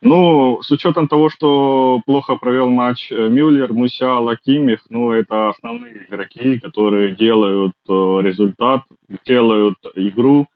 Ну, 0.00 0.60
с 0.62 0.70
учетом 0.70 1.06
того, 1.06 1.30
что 1.30 2.00
плохо 2.06 2.36
провел 2.36 2.68
матч 2.68 3.12
э, 3.12 3.28
Мюллер, 3.28 3.72
Мусиала, 3.72 4.36
Кимих, 4.36 4.80
ну, 4.88 5.12
это 5.12 5.50
основные 5.50 6.06
игроки, 6.06 6.58
которые 6.58 7.14
делают 7.14 7.74
э, 7.88 7.92
результат, 7.92 8.82
делают 9.24 9.78
игру. 9.94 10.48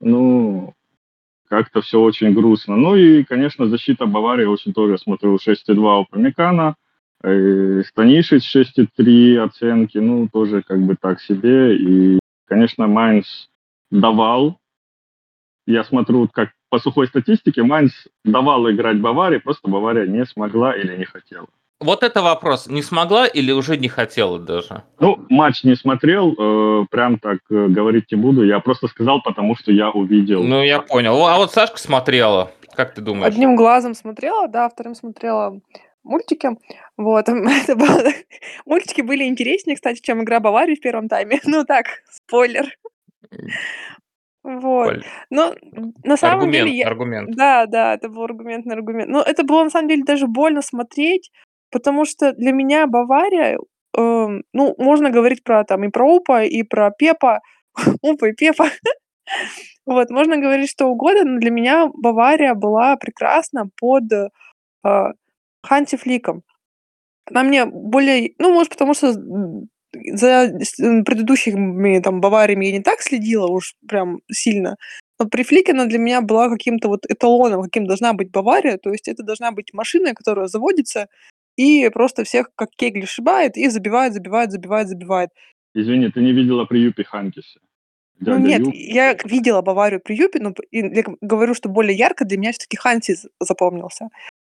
Ну, 0.00 0.74
как-то 1.48 1.80
все 1.80 2.00
очень 2.00 2.34
грустно. 2.34 2.76
Ну 2.76 2.96
и, 2.96 3.22
конечно, 3.22 3.68
защита 3.68 4.06
Баварии 4.06 4.44
очень 4.44 4.72
тоже, 4.72 4.98
смотрю, 4.98 5.36
6,2 5.36 6.00
у 6.00 6.04
Памикана. 6.04 6.74
Э, 7.26 7.82
Станишич 7.88 8.54
6,3 8.54 9.38
оценки, 9.38 9.96
ну, 9.96 10.28
тоже 10.28 10.62
как 10.62 10.80
бы 10.80 10.94
так 11.00 11.22
себе. 11.22 11.74
И, 11.74 12.18
конечно, 12.46 12.86
Майнс 12.86 13.48
давал. 13.90 14.58
Я 15.66 15.84
смотрю, 15.84 16.28
как 16.28 16.50
по 16.68 16.78
сухой 16.78 17.06
статистике, 17.06 17.62
Майнс 17.62 17.92
давал 18.24 18.70
играть 18.70 19.00
Баварии, 19.00 19.38
просто 19.38 19.70
Бавария 19.70 20.06
не 20.06 20.26
смогла 20.26 20.76
или 20.76 20.96
не 20.96 21.06
хотела. 21.06 21.46
Вот 21.80 22.02
это 22.02 22.20
вопрос. 22.20 22.66
Не 22.66 22.82
смогла 22.82 23.26
или 23.26 23.52
уже 23.52 23.78
не 23.78 23.88
хотела 23.88 24.38
даже? 24.38 24.82
Ну, 25.00 25.24
матч 25.30 25.64
не 25.64 25.76
смотрел, 25.76 26.34
э, 26.38 26.86
прям 26.90 27.18
так 27.18 27.38
э, 27.50 27.68
говорить 27.68 28.12
не 28.12 28.18
буду. 28.18 28.44
Я 28.44 28.60
просто 28.60 28.86
сказал, 28.88 29.22
потому 29.22 29.56
что 29.56 29.72
я 29.72 29.90
увидел. 29.90 30.42
Ну, 30.42 30.62
я 30.62 30.82
понял. 30.82 31.26
А 31.26 31.38
вот 31.38 31.52
Сашка 31.52 31.78
смотрела. 31.78 32.50
Как 32.76 32.92
ты 32.92 33.00
думаешь? 33.00 33.32
Одним 33.32 33.56
глазом 33.56 33.94
смотрела, 33.94 34.48
да, 34.48 34.68
вторым 34.68 34.94
смотрела 34.94 35.60
мультики. 36.04 36.50
Вот, 36.96 37.28
это 37.28 37.76
было... 37.76 38.02
Мультики 38.66 39.00
были 39.00 39.24
интереснее, 39.24 39.76
кстати, 39.76 40.00
чем 40.00 40.22
игра 40.22 40.40
Баварии 40.40 40.76
в 40.76 40.80
первом 40.80 41.08
тайме. 41.08 41.40
Ну 41.44 41.64
так, 41.64 41.86
спойлер. 42.10 42.66
Вот. 44.42 45.02
Но 45.30 45.54
на 46.04 46.16
самом 46.16 46.40
аргумент, 46.40 46.66
деле... 46.66 46.78
Я... 46.78 46.86
Аргумент, 46.86 47.30
Да, 47.34 47.66
да, 47.66 47.94
это 47.94 48.08
был 48.08 48.24
аргументный 48.24 48.74
аргумент. 48.74 49.08
Но 49.08 49.22
это 49.22 49.42
было 49.42 49.64
на 49.64 49.70
самом 49.70 49.88
деле 49.88 50.04
даже 50.04 50.26
больно 50.26 50.60
смотреть, 50.60 51.30
потому 51.70 52.04
что 52.04 52.32
для 52.32 52.52
меня 52.52 52.86
Бавария, 52.86 53.56
э, 53.56 53.58
ну, 53.96 54.74
можно 54.78 55.10
говорить 55.10 55.42
про 55.44 55.64
там 55.64 55.84
и 55.84 55.88
про 55.88 56.06
Упа, 56.06 56.44
и 56.44 56.62
про 56.62 56.90
Пепа, 56.90 57.40
Упа 58.02 58.28
и 58.28 58.32
Пепа. 58.32 58.66
вот, 59.86 60.10
можно 60.10 60.36
говорить 60.36 60.70
что 60.70 60.86
угодно, 60.88 61.24
но 61.24 61.38
для 61.40 61.50
меня 61.50 61.88
Бавария 61.94 62.54
была 62.54 62.96
прекрасна 62.96 63.70
под 63.80 64.12
э, 64.12 64.28
Ханти 65.64 65.96
Фликом. 65.96 66.42
Она 67.26 67.42
мне 67.42 67.64
более, 67.64 68.34
ну, 68.38 68.52
может, 68.52 68.70
потому 68.70 68.94
что 68.94 69.12
за 69.12 70.58
предыдущими 71.04 72.00
там 72.00 72.20
Бавариями 72.20 72.66
я 72.66 72.72
не 72.72 72.82
так 72.82 73.00
следила 73.00 73.46
уж 73.46 73.74
прям 73.88 74.20
сильно, 74.30 74.76
но 75.18 75.28
при 75.28 75.42
Флике 75.42 75.72
она 75.72 75.86
для 75.86 75.98
меня 75.98 76.20
была 76.20 76.48
каким-то 76.48 76.88
вот 76.88 77.06
эталоном, 77.08 77.62
каким 77.62 77.86
должна 77.86 78.12
быть 78.12 78.30
Бавария. 78.30 78.78
То 78.78 78.90
есть 78.90 79.08
это 79.08 79.22
должна 79.22 79.52
быть 79.52 79.72
машина, 79.72 80.14
которая 80.14 80.48
заводится 80.48 81.08
и 81.56 81.88
просто 81.90 82.24
всех 82.24 82.50
как 82.56 82.70
кегли 82.76 83.06
шибает 83.06 83.56
и 83.56 83.68
забивает, 83.68 84.12
забивает, 84.12 84.50
забивает, 84.50 84.88
забивает. 84.88 85.30
Извини, 85.74 86.10
ты 86.10 86.20
не 86.20 86.32
видела 86.32 86.64
при 86.64 86.80
Юпе 86.80 87.04
Ханкисе? 87.04 87.60
Ну 88.20 88.38
нет, 88.38 88.60
Юп. 88.60 88.74
я 88.74 89.16
видела 89.24 89.60
Баварию 89.60 90.00
при 90.00 90.14
Юпе, 90.16 90.40
но 90.40 90.54
я 90.70 91.04
говорю, 91.20 91.54
что 91.54 91.68
более 91.68 91.96
ярко 91.96 92.24
для 92.24 92.38
меня 92.38 92.52
все-таки 92.52 92.76
Хантис 92.76 93.26
запомнился. 93.40 94.08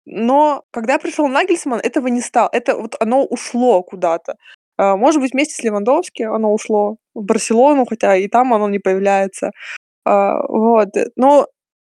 Но 0.05 0.63
когда 0.71 0.99
пришел 0.99 1.27
Нагельсман, 1.27 1.79
этого 1.79 2.07
не 2.07 2.21
стало. 2.21 2.49
Это 2.51 2.75
вот 2.77 2.95
оно 2.99 3.23
ушло 3.25 3.81
куда-то. 3.83 4.35
А, 4.77 4.95
может 4.95 5.21
быть, 5.21 5.33
вместе 5.33 5.55
с 5.55 5.63
Левандовски 5.63 6.23
оно 6.23 6.53
ушло 6.53 6.97
в 7.13 7.23
Барселону, 7.23 7.85
хотя 7.85 8.15
и 8.15 8.27
там 8.27 8.53
оно 8.53 8.69
не 8.69 8.79
появляется. 8.79 9.51
А, 10.05 10.45
вот. 10.47 10.89
Но 11.15 11.47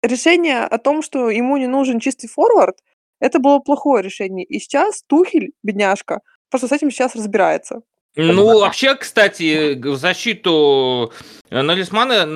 решение 0.02 0.60
о 0.60 0.78
том, 0.78 1.02
что 1.02 1.30
ему 1.30 1.56
не 1.56 1.66
нужен 1.66 2.00
чистый 2.00 2.28
форвард, 2.28 2.76
это 3.20 3.38
было 3.38 3.58
плохое 3.58 4.02
решение. 4.02 4.44
И 4.44 4.58
сейчас 4.58 5.02
Тухель, 5.06 5.52
бедняжка, 5.62 6.20
просто 6.50 6.68
с 6.68 6.72
этим 6.72 6.90
сейчас 6.90 7.14
разбирается. 7.14 7.82
Ну, 8.16 8.58
вообще, 8.58 8.96
кстати, 8.96 9.74
в 9.74 9.96
защиту 9.96 11.12
э, 11.48 11.62
Налисмана 11.62 12.26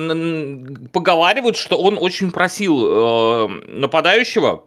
поговаривают, 0.93 1.57
что 1.57 1.77
он 1.77 1.97
очень 1.99 2.31
просил 2.31 2.85
э, 2.85 3.47
нападающего 3.67 4.63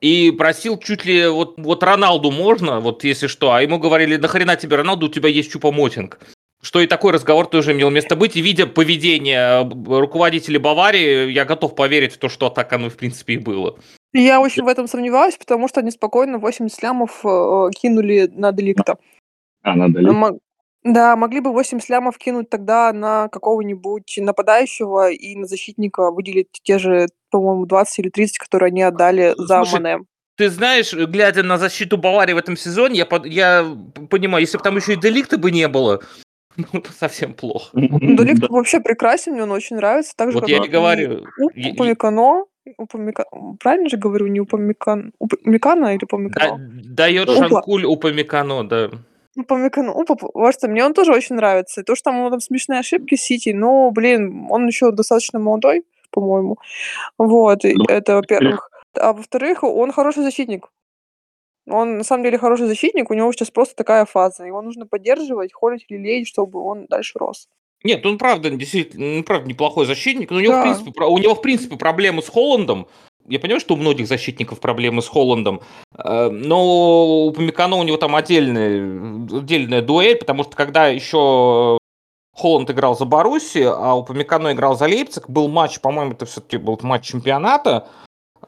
и 0.00 0.30
просил 0.30 0.78
чуть 0.78 1.04
ли 1.04 1.26
вот, 1.28 1.58
вот 1.58 1.82
Роналду 1.82 2.30
можно, 2.30 2.80
вот 2.80 3.04
если 3.04 3.26
что, 3.26 3.52
а 3.52 3.62
ему 3.62 3.78
говорили, 3.78 4.16
нахрена 4.16 4.56
тебе 4.56 4.76
Роналду, 4.76 5.06
у 5.06 5.10
тебя 5.10 5.28
есть 5.28 5.54
Чупа-Мотинг. 5.54 6.18
Что 6.62 6.80
и 6.80 6.86
такой 6.86 7.12
разговор 7.12 7.46
тоже 7.46 7.72
имел 7.72 7.90
место 7.90 8.16
быть. 8.16 8.36
И 8.36 8.42
видя 8.42 8.66
поведение 8.66 9.62
руководителей 9.62 10.58
Баварии, 10.58 11.30
я 11.30 11.46
готов 11.46 11.74
поверить 11.74 12.12
в 12.12 12.18
то, 12.18 12.28
что 12.28 12.50
так 12.50 12.70
оно 12.74 12.90
в 12.90 12.96
принципе 12.96 13.34
и 13.34 13.38
было. 13.38 13.78
Я 14.12 14.40
очень 14.40 14.64
в 14.64 14.68
этом 14.68 14.86
сомневаюсь, 14.86 15.36
потому 15.36 15.68
что 15.68 15.80
они 15.80 15.90
спокойно 15.90 16.38
80 16.38 16.82
лямов 16.82 17.24
э, 17.24 17.70
кинули 17.74 18.30
на 18.34 18.52
Деликта. 18.52 18.98
А, 19.62 19.74
на 19.74 19.88
Деликта? 19.88 20.38
Да, 20.82 21.14
могли 21.14 21.40
бы 21.40 21.52
8 21.52 21.80
слямов 21.80 22.16
кинуть 22.16 22.48
тогда 22.48 22.92
на 22.92 23.28
какого-нибудь 23.28 24.18
нападающего 24.18 25.10
и 25.10 25.36
на 25.36 25.46
защитника 25.46 26.10
выделить 26.10 26.48
те 26.62 26.78
же, 26.78 27.06
по-моему, 27.30 27.66
20 27.66 27.98
или 27.98 28.08
30, 28.08 28.38
которые 28.38 28.68
они 28.68 28.82
отдали 28.82 29.34
за 29.36 29.64
Слушай, 29.64 29.80
Мане. 29.80 30.04
Ты 30.36 30.48
знаешь, 30.48 30.94
глядя 30.94 31.42
на 31.42 31.58
защиту 31.58 31.98
Баварии 31.98 32.32
в 32.32 32.38
этом 32.38 32.56
сезоне, 32.56 33.00
я, 33.00 33.06
я 33.24 33.76
понимаю, 34.08 34.40
если 34.40 34.56
бы 34.56 34.64
там 34.64 34.76
еще 34.76 34.94
и 34.94 34.96
Деликта 34.96 35.36
бы 35.36 35.50
не 35.50 35.68
было, 35.68 36.00
ну, 36.72 36.82
совсем 36.98 37.34
плохо. 37.34 37.68
Ну, 37.74 38.16
Деликт 38.16 38.48
вообще 38.48 38.80
прекрасен, 38.80 39.32
мне 39.32 39.42
он 39.42 39.50
очень 39.50 39.76
нравится. 39.76 40.14
Так 40.16 40.32
же, 40.32 40.38
вот 40.38 40.48
я 40.48 40.64
и 40.64 40.68
говорю. 40.68 41.26
Упамикано, 41.38 42.46
Упамика... 42.78 43.26
Правильно 43.60 43.90
же 43.90 43.98
говорю, 43.98 44.28
не 44.28 44.40
Упамикан... 44.40 45.12
Упамикана 45.18 45.94
или 45.94 46.04
Упамикано? 46.04 46.56
Дает 46.84 47.28
Шанкуль 47.28 47.84
Упамикано, 47.84 48.66
да. 48.66 48.90
Ну, 49.36 49.44
по 49.44 49.54
Мекану, 49.54 49.94
ну, 49.94 50.04
потому 50.04 50.52
что 50.52 50.68
мне 50.68 50.84
он 50.84 50.92
тоже 50.92 51.12
очень 51.12 51.36
нравится. 51.36 51.80
И 51.80 51.84
то, 51.84 51.94
что 51.94 52.10
там 52.10 52.20
у 52.20 52.30
там 52.30 52.40
смешные 52.40 52.80
ошибки 52.80 53.14
Сити, 53.14 53.50
ну, 53.50 53.90
блин, 53.90 54.48
он 54.50 54.66
еще 54.66 54.90
достаточно 54.90 55.38
молодой, 55.38 55.84
по-моему. 56.10 56.58
Вот, 57.16 57.62
ну, 57.62 57.84
это 57.88 58.16
во-первых. 58.16 58.70
А 58.94 59.12
во-вторых, 59.12 59.62
он 59.62 59.92
хороший 59.92 60.24
защитник. 60.24 60.68
Он 61.68 61.98
на 61.98 62.04
самом 62.04 62.24
деле 62.24 62.38
хороший 62.38 62.66
защитник, 62.66 63.10
у 63.10 63.14
него 63.14 63.32
сейчас 63.32 63.50
просто 63.50 63.76
такая 63.76 64.04
фаза. 64.04 64.44
Его 64.44 64.60
нужно 64.62 64.86
поддерживать, 64.86 65.52
холить, 65.52 65.86
лелеять, 65.88 66.26
чтобы 66.26 66.60
он 66.60 66.86
дальше 66.86 67.18
рос. 67.18 67.48
Нет, 67.84 68.04
он 68.04 68.18
правда 68.18 68.50
действительно, 68.50 69.18
он 69.18 69.24
правда 69.24 69.48
неплохой 69.48 69.86
защитник, 69.86 70.30
но 70.30 70.38
у 70.38 70.40
него, 70.40 70.52
да. 70.54 70.60
в 70.60 70.64
принципе, 70.64 71.04
у 71.04 71.18
него 71.18 71.34
в 71.34 71.40
принципе 71.40 71.76
проблемы 71.76 72.22
с 72.22 72.28
Холландом, 72.28 72.88
я 73.28 73.38
понимаю, 73.38 73.60
что 73.60 73.74
у 73.74 73.76
многих 73.76 74.08
защитников 74.08 74.60
проблемы 74.60 75.02
с 75.02 75.08
Холландом, 75.08 75.60
э, 75.96 76.28
но 76.30 77.26
у 77.26 77.32
Памикано 77.32 77.76
у 77.76 77.82
него 77.82 77.96
там 77.96 78.16
отдельная, 78.16 79.28
отдельная 79.38 79.82
дуэль, 79.82 80.16
потому 80.16 80.44
что 80.44 80.56
когда 80.56 80.88
еще 80.88 81.78
Холланд 82.34 82.70
играл 82.70 82.96
за 82.96 83.04
Баруси, 83.04 83.62
а 83.62 83.94
у 83.94 84.04
Памикано 84.04 84.52
играл 84.52 84.76
за 84.76 84.86
Лейпциг, 84.86 85.28
был 85.28 85.48
матч, 85.48 85.80
по-моему, 85.80 86.12
это 86.12 86.26
все-таки 86.26 86.56
был 86.56 86.78
матч 86.82 87.06
чемпионата, 87.06 87.88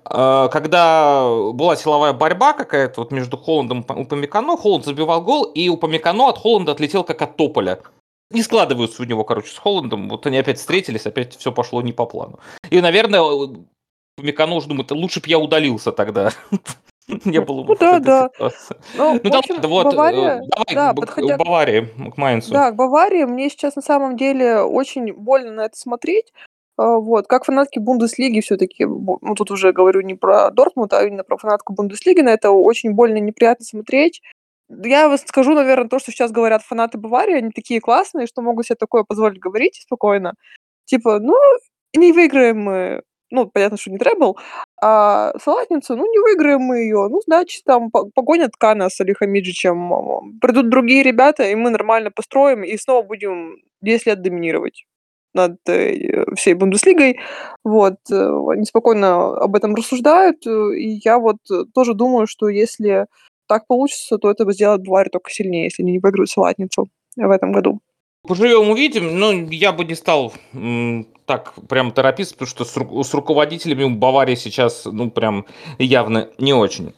э, 0.04 0.48
когда 0.50 1.28
была 1.52 1.76
силовая 1.76 2.12
борьба 2.12 2.52
какая-то 2.52 3.02
вот 3.02 3.12
между 3.12 3.36
Холландом 3.36 3.82
и 3.82 4.04
Памикано, 4.04 4.56
Холланд 4.56 4.84
забивал 4.84 5.22
гол, 5.22 5.44
и 5.44 5.68
у 5.68 5.76
Памикано 5.76 6.28
от 6.28 6.38
Холланда 6.38 6.72
отлетел 6.72 7.04
как 7.04 7.22
от 7.22 7.36
тополя. 7.36 7.80
Не 8.32 8.42
складываются 8.42 9.02
у 9.02 9.04
него, 9.04 9.24
короче, 9.24 9.52
с 9.52 9.58
Холландом. 9.58 10.08
Вот 10.08 10.26
они 10.26 10.38
опять 10.38 10.58
встретились, 10.58 11.04
опять 11.04 11.36
все 11.36 11.52
пошло 11.52 11.82
не 11.82 11.92
по 11.92 12.06
плану. 12.06 12.38
И, 12.70 12.80
наверное, 12.80 13.20
Миконож 14.22 14.64
думает, 14.64 14.90
лучше 14.90 15.20
бы 15.20 15.28
я 15.28 15.38
удалился 15.38 15.92
тогда. 15.92 16.30
Не 17.24 17.40
было 17.40 17.62
бы. 17.62 17.68
Ну 17.68 17.76
да, 17.78 17.98
да. 17.98 18.30
Ну, 18.96 19.20
ну 19.22 19.30
да, 19.30 19.40
вот, 19.62 19.86
э, 19.86 19.90
давай 19.90 20.14
к 20.94 21.36
Баварии, 21.36 22.10
к 22.10 22.16
Майнцу. 22.16 22.52
Да, 22.52 22.70
к 22.70 22.76
Баварии. 22.76 23.24
Мне 23.24 23.50
сейчас 23.50 23.76
на 23.76 23.82
самом 23.82 24.16
деле 24.16 24.60
очень 24.60 25.12
больно 25.12 25.52
на 25.52 25.64
это 25.66 25.76
смотреть. 25.76 26.32
А, 26.76 26.98
вот, 26.98 27.26
как 27.26 27.44
фанатки 27.44 27.78
Бундеслиги 27.78 28.40
все-таки, 28.40 28.84
ну 28.86 29.34
тут 29.36 29.50
уже 29.50 29.72
говорю 29.72 30.00
не 30.00 30.14
про 30.14 30.50
Дортмунд, 30.50 30.92
а 30.92 31.04
именно 31.04 31.24
про 31.24 31.36
фанатку 31.36 31.74
Бундеслиги, 31.74 32.20
на 32.20 32.30
это 32.30 32.50
очень 32.50 32.92
больно 32.92 33.18
и 33.18 33.20
неприятно 33.20 33.64
смотреть. 33.64 34.22
Я 34.68 35.16
скажу, 35.18 35.54
наверное, 35.54 35.88
то, 35.88 35.98
что 35.98 36.12
сейчас 36.12 36.30
говорят 36.30 36.62
фанаты 36.62 36.98
Баварии, 36.98 37.34
они 37.34 37.50
такие 37.50 37.80
классные, 37.80 38.26
что 38.26 38.42
могут 38.42 38.66
себе 38.66 38.76
такое 38.76 39.04
позволить 39.04 39.38
говорить 39.38 39.82
спокойно. 39.82 40.34
Типа, 40.86 41.18
ну, 41.18 41.36
не 41.94 42.12
выиграем 42.12 42.60
мы 42.60 43.02
ну, 43.32 43.46
понятно, 43.46 43.78
что 43.78 43.90
не 43.90 43.98
требл, 43.98 44.38
а 44.80 45.32
салатницу, 45.42 45.96
ну, 45.96 46.10
не 46.10 46.18
выиграем 46.18 46.60
мы 46.60 46.78
ее, 46.78 47.08
ну, 47.08 47.20
значит, 47.24 47.64
там 47.64 47.90
погонят 47.90 48.56
Кана 48.56 48.90
с 48.90 49.00
Алихамиджичем, 49.00 50.38
придут 50.40 50.68
другие 50.68 51.02
ребята, 51.02 51.44
и 51.44 51.54
мы 51.54 51.70
нормально 51.70 52.10
построим, 52.10 52.62
и 52.62 52.76
снова 52.76 53.02
будем 53.02 53.56
10 53.80 54.06
лет 54.06 54.22
доминировать 54.22 54.84
над 55.34 55.56
э, 55.66 56.24
всей 56.36 56.54
Бундеслигой. 56.54 57.18
Вот, 57.64 57.96
э, 58.10 58.30
они 58.50 58.64
спокойно 58.66 59.34
об 59.36 59.56
этом 59.56 59.74
рассуждают, 59.74 60.46
э, 60.46 60.76
и 60.76 61.00
я 61.02 61.18
вот 61.18 61.38
тоже 61.74 61.94
думаю, 61.94 62.26
что 62.26 62.48
если 62.48 63.06
так 63.48 63.66
получится, 63.66 64.18
то 64.18 64.30
это 64.30 64.50
сделает 64.52 64.82
Баварию 64.82 65.10
только 65.10 65.30
сильнее, 65.30 65.64
если 65.64 65.82
они 65.82 65.92
не 65.92 65.98
выиграют 65.98 66.30
салатницу 66.30 66.88
в 67.16 67.30
этом 67.30 67.52
году. 67.52 67.80
Поживем, 68.26 68.70
увидим. 68.70 69.18
Но 69.18 69.32
я 69.32 69.72
бы 69.72 69.84
не 69.84 69.94
стал 69.94 70.32
так 71.26 71.54
прям 71.68 71.92
торопиться, 71.92 72.34
потому 72.34 72.48
что 72.48 72.64
с, 72.64 72.76
ру- 72.76 73.02
с 73.04 73.14
руководителями 73.14 73.92
Баварии 73.94 74.34
сейчас, 74.34 74.84
ну, 74.84 75.10
прям 75.10 75.46
явно 75.78 76.28
не 76.38 76.52
очень. 76.52 76.94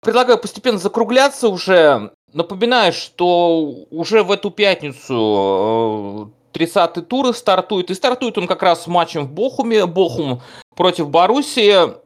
Предлагаю 0.00 0.38
постепенно 0.38 0.78
закругляться 0.78 1.48
уже. 1.48 2.12
Напоминаю, 2.32 2.92
что 2.92 3.58
уже 3.90 4.22
в 4.22 4.30
эту 4.30 4.50
пятницу 4.50 6.32
30-й 6.52 7.00
э, 7.00 7.02
тур 7.02 7.34
стартует. 7.34 7.90
И 7.90 7.94
стартует 7.94 8.38
он 8.38 8.46
как 8.46 8.62
раз 8.62 8.84
с 8.84 8.86
матчем 8.86 9.24
в 9.24 9.32
Бохуме. 9.32 9.86
Бохум 9.86 10.42
против 10.76 11.08
Боруссии. 11.08 12.05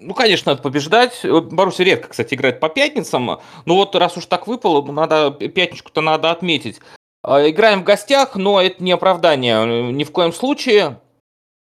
Ну, 0.00 0.14
конечно, 0.14 0.52
надо 0.52 0.62
побеждать. 0.62 1.24
Баруси 1.24 1.82
редко, 1.82 2.08
кстати, 2.08 2.34
играет 2.34 2.60
по 2.60 2.68
пятницам. 2.68 3.40
Но 3.64 3.74
вот 3.74 3.94
раз 3.96 4.16
уж 4.16 4.26
так 4.26 4.46
выпало, 4.46 4.84
надо 4.90 5.30
пятничку-то 5.30 6.00
надо 6.00 6.30
отметить. 6.30 6.80
А, 7.22 7.48
играем 7.48 7.80
в 7.80 7.84
гостях, 7.84 8.36
но 8.36 8.60
это 8.60 8.82
не 8.82 8.92
оправдание 8.92 9.92
ни 9.92 10.04
в 10.04 10.12
коем 10.12 10.32
случае. 10.32 11.00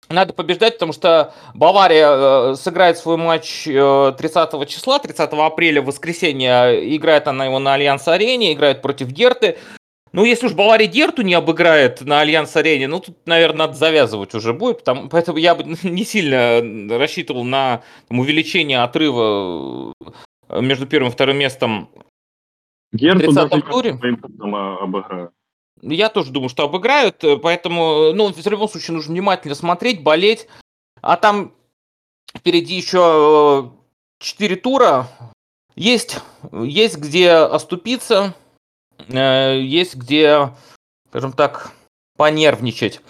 Надо 0.09 0.33
побеждать, 0.33 0.73
потому 0.73 0.93
что 0.93 1.33
Бавария 1.53 2.51
э, 2.51 2.55
сыграет 2.55 2.97
свой 2.97 3.17
матч 3.17 3.63
30 3.63 3.73
э, 3.73 4.65
числа, 4.65 4.99
30 4.99 5.31
апреля, 5.31 5.81
в 5.81 5.85
воскресенье. 5.85 6.95
Играет 6.95 7.27
она 7.27 7.45
его 7.45 7.59
на 7.59 7.75
Альянс-арене, 7.75 8.53
играет 8.53 8.81
против 8.81 9.07
Герты. 9.07 9.57
Ну, 10.13 10.25
если 10.25 10.47
уж 10.47 10.53
Бавария 10.53 10.87
Герту 10.87 11.21
не 11.21 11.33
обыграет 11.33 12.01
на 12.01 12.19
Альянс-арене, 12.19 12.87
ну, 12.87 12.99
тут, 12.99 13.25
наверное, 13.25 13.67
надо 13.67 13.73
завязывать 13.75 14.33
уже 14.35 14.53
будет. 14.53 14.79
Потому, 14.79 15.07
поэтому 15.07 15.37
я 15.37 15.55
бы 15.55 15.63
не 15.83 16.03
сильно 16.03 16.97
рассчитывал 16.97 17.43
на 17.43 17.83
там, 18.07 18.19
увеличение 18.19 18.83
отрыва 18.83 19.93
э, 20.49 20.61
между 20.61 20.85
первым 20.85 21.11
и 21.11 21.13
вторым 21.13 21.37
местом 21.37 21.89
Герту 22.91 23.31
в 23.31 23.35
30 23.35 23.65
туре. 23.69 23.91
обыграют. 23.91 25.31
Я 25.81 26.09
тоже 26.09 26.31
думаю, 26.31 26.49
что 26.49 26.63
обыграют, 26.63 27.23
э, 27.23 27.37
поэтому, 27.37 28.11
ну, 28.13 28.33
в 28.33 28.47
любом 28.47 28.67
случае 28.67 28.95
нужно 28.95 29.13
внимательно 29.13 29.55
смотреть, 29.55 30.03
болеть. 30.03 30.47
А 31.01 31.15
там 31.15 31.53
впереди 32.35 32.75
еще 32.75 33.71
4 34.19 34.55
тура. 34.57 35.07
Есть, 35.75 36.19
есть 36.51 36.97
где 36.97 37.31
оступиться, 37.31 38.35
Э, 38.35 38.40
есть 39.07 39.95
где, 39.95 40.49
скажем 41.09 41.33
так, 41.33 41.71
понервничать. 42.17 43.01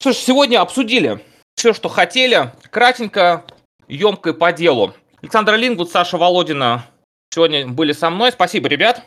Слушай, 0.00 0.18
сегодня 0.18 0.60
обсудили 0.60 1.20
все, 1.56 1.72
что 1.72 1.88
хотели. 1.88 2.52
Кратенько, 2.70 3.44
емкой 3.88 4.34
по 4.34 4.52
делу. 4.52 4.94
Александр 5.22 5.54
Лингвуд, 5.54 5.90
Саша 5.90 6.18
Володина 6.18 6.86
сегодня 7.32 7.66
были 7.66 7.92
со 7.92 8.10
мной. 8.10 8.32
Спасибо, 8.32 8.68
ребят. 8.68 9.02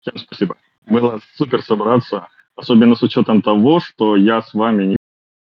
Всем 0.00 0.18
спасибо. 0.18 0.56
Было 0.86 1.20
супер 1.36 1.62
собраться, 1.62 2.28
особенно 2.56 2.94
с 2.94 3.02
учетом 3.02 3.42
того, 3.42 3.80
что 3.80 4.16
я 4.16 4.42
с 4.42 4.54
вами 4.54 4.84
не 4.84 4.96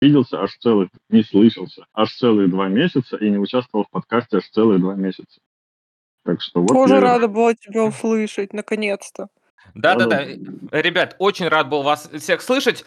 виделся 0.01 0.43
аж 0.43 0.57
целых, 0.59 0.89
не 1.11 1.23
слышался, 1.23 1.87
аж 1.95 2.13
целые 2.17 2.49
два 2.49 2.69
месяца 2.69 3.17
и 3.17 3.31
не 3.31 3.39
участвовал 3.39 3.85
в 3.85 3.91
подкасте 3.91 4.39
аж 4.39 4.49
целые 4.51 4.79
два 4.79 4.95
месяца. 4.95 5.41
Так 6.25 6.41
что 6.41 6.61
вот 6.61 6.69
Тоже 6.69 6.95
я- 6.95 7.01
рада 7.01 7.29
была 7.29 7.55
тебя 7.55 7.85
услышать, 7.85 8.53
наконец-то. 8.53 9.29
Да-да-да. 9.75 10.25
Ребят, 10.71 11.17
очень 11.19 11.49
рад 11.49 11.69
был 11.69 11.83
вас 11.83 12.09
всех 12.19 12.43
слышать. 12.43 12.85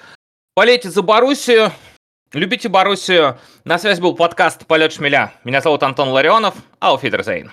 Болейте 0.55 0.89
за 0.89 1.01
Боруссию, 1.01 1.71
любите 2.33 2.69
Боруссию. 2.69 3.37
На 3.63 3.77
связи 3.77 4.01
был 4.01 4.15
подкаст 4.15 4.65
«Полет 4.65 4.93
шмеля». 4.93 5.33
Меня 5.43 5.61
зовут 5.61 5.83
Антон 5.83 6.09
Ларионов. 6.09 6.55
Ауфидерзейн. 6.79 7.51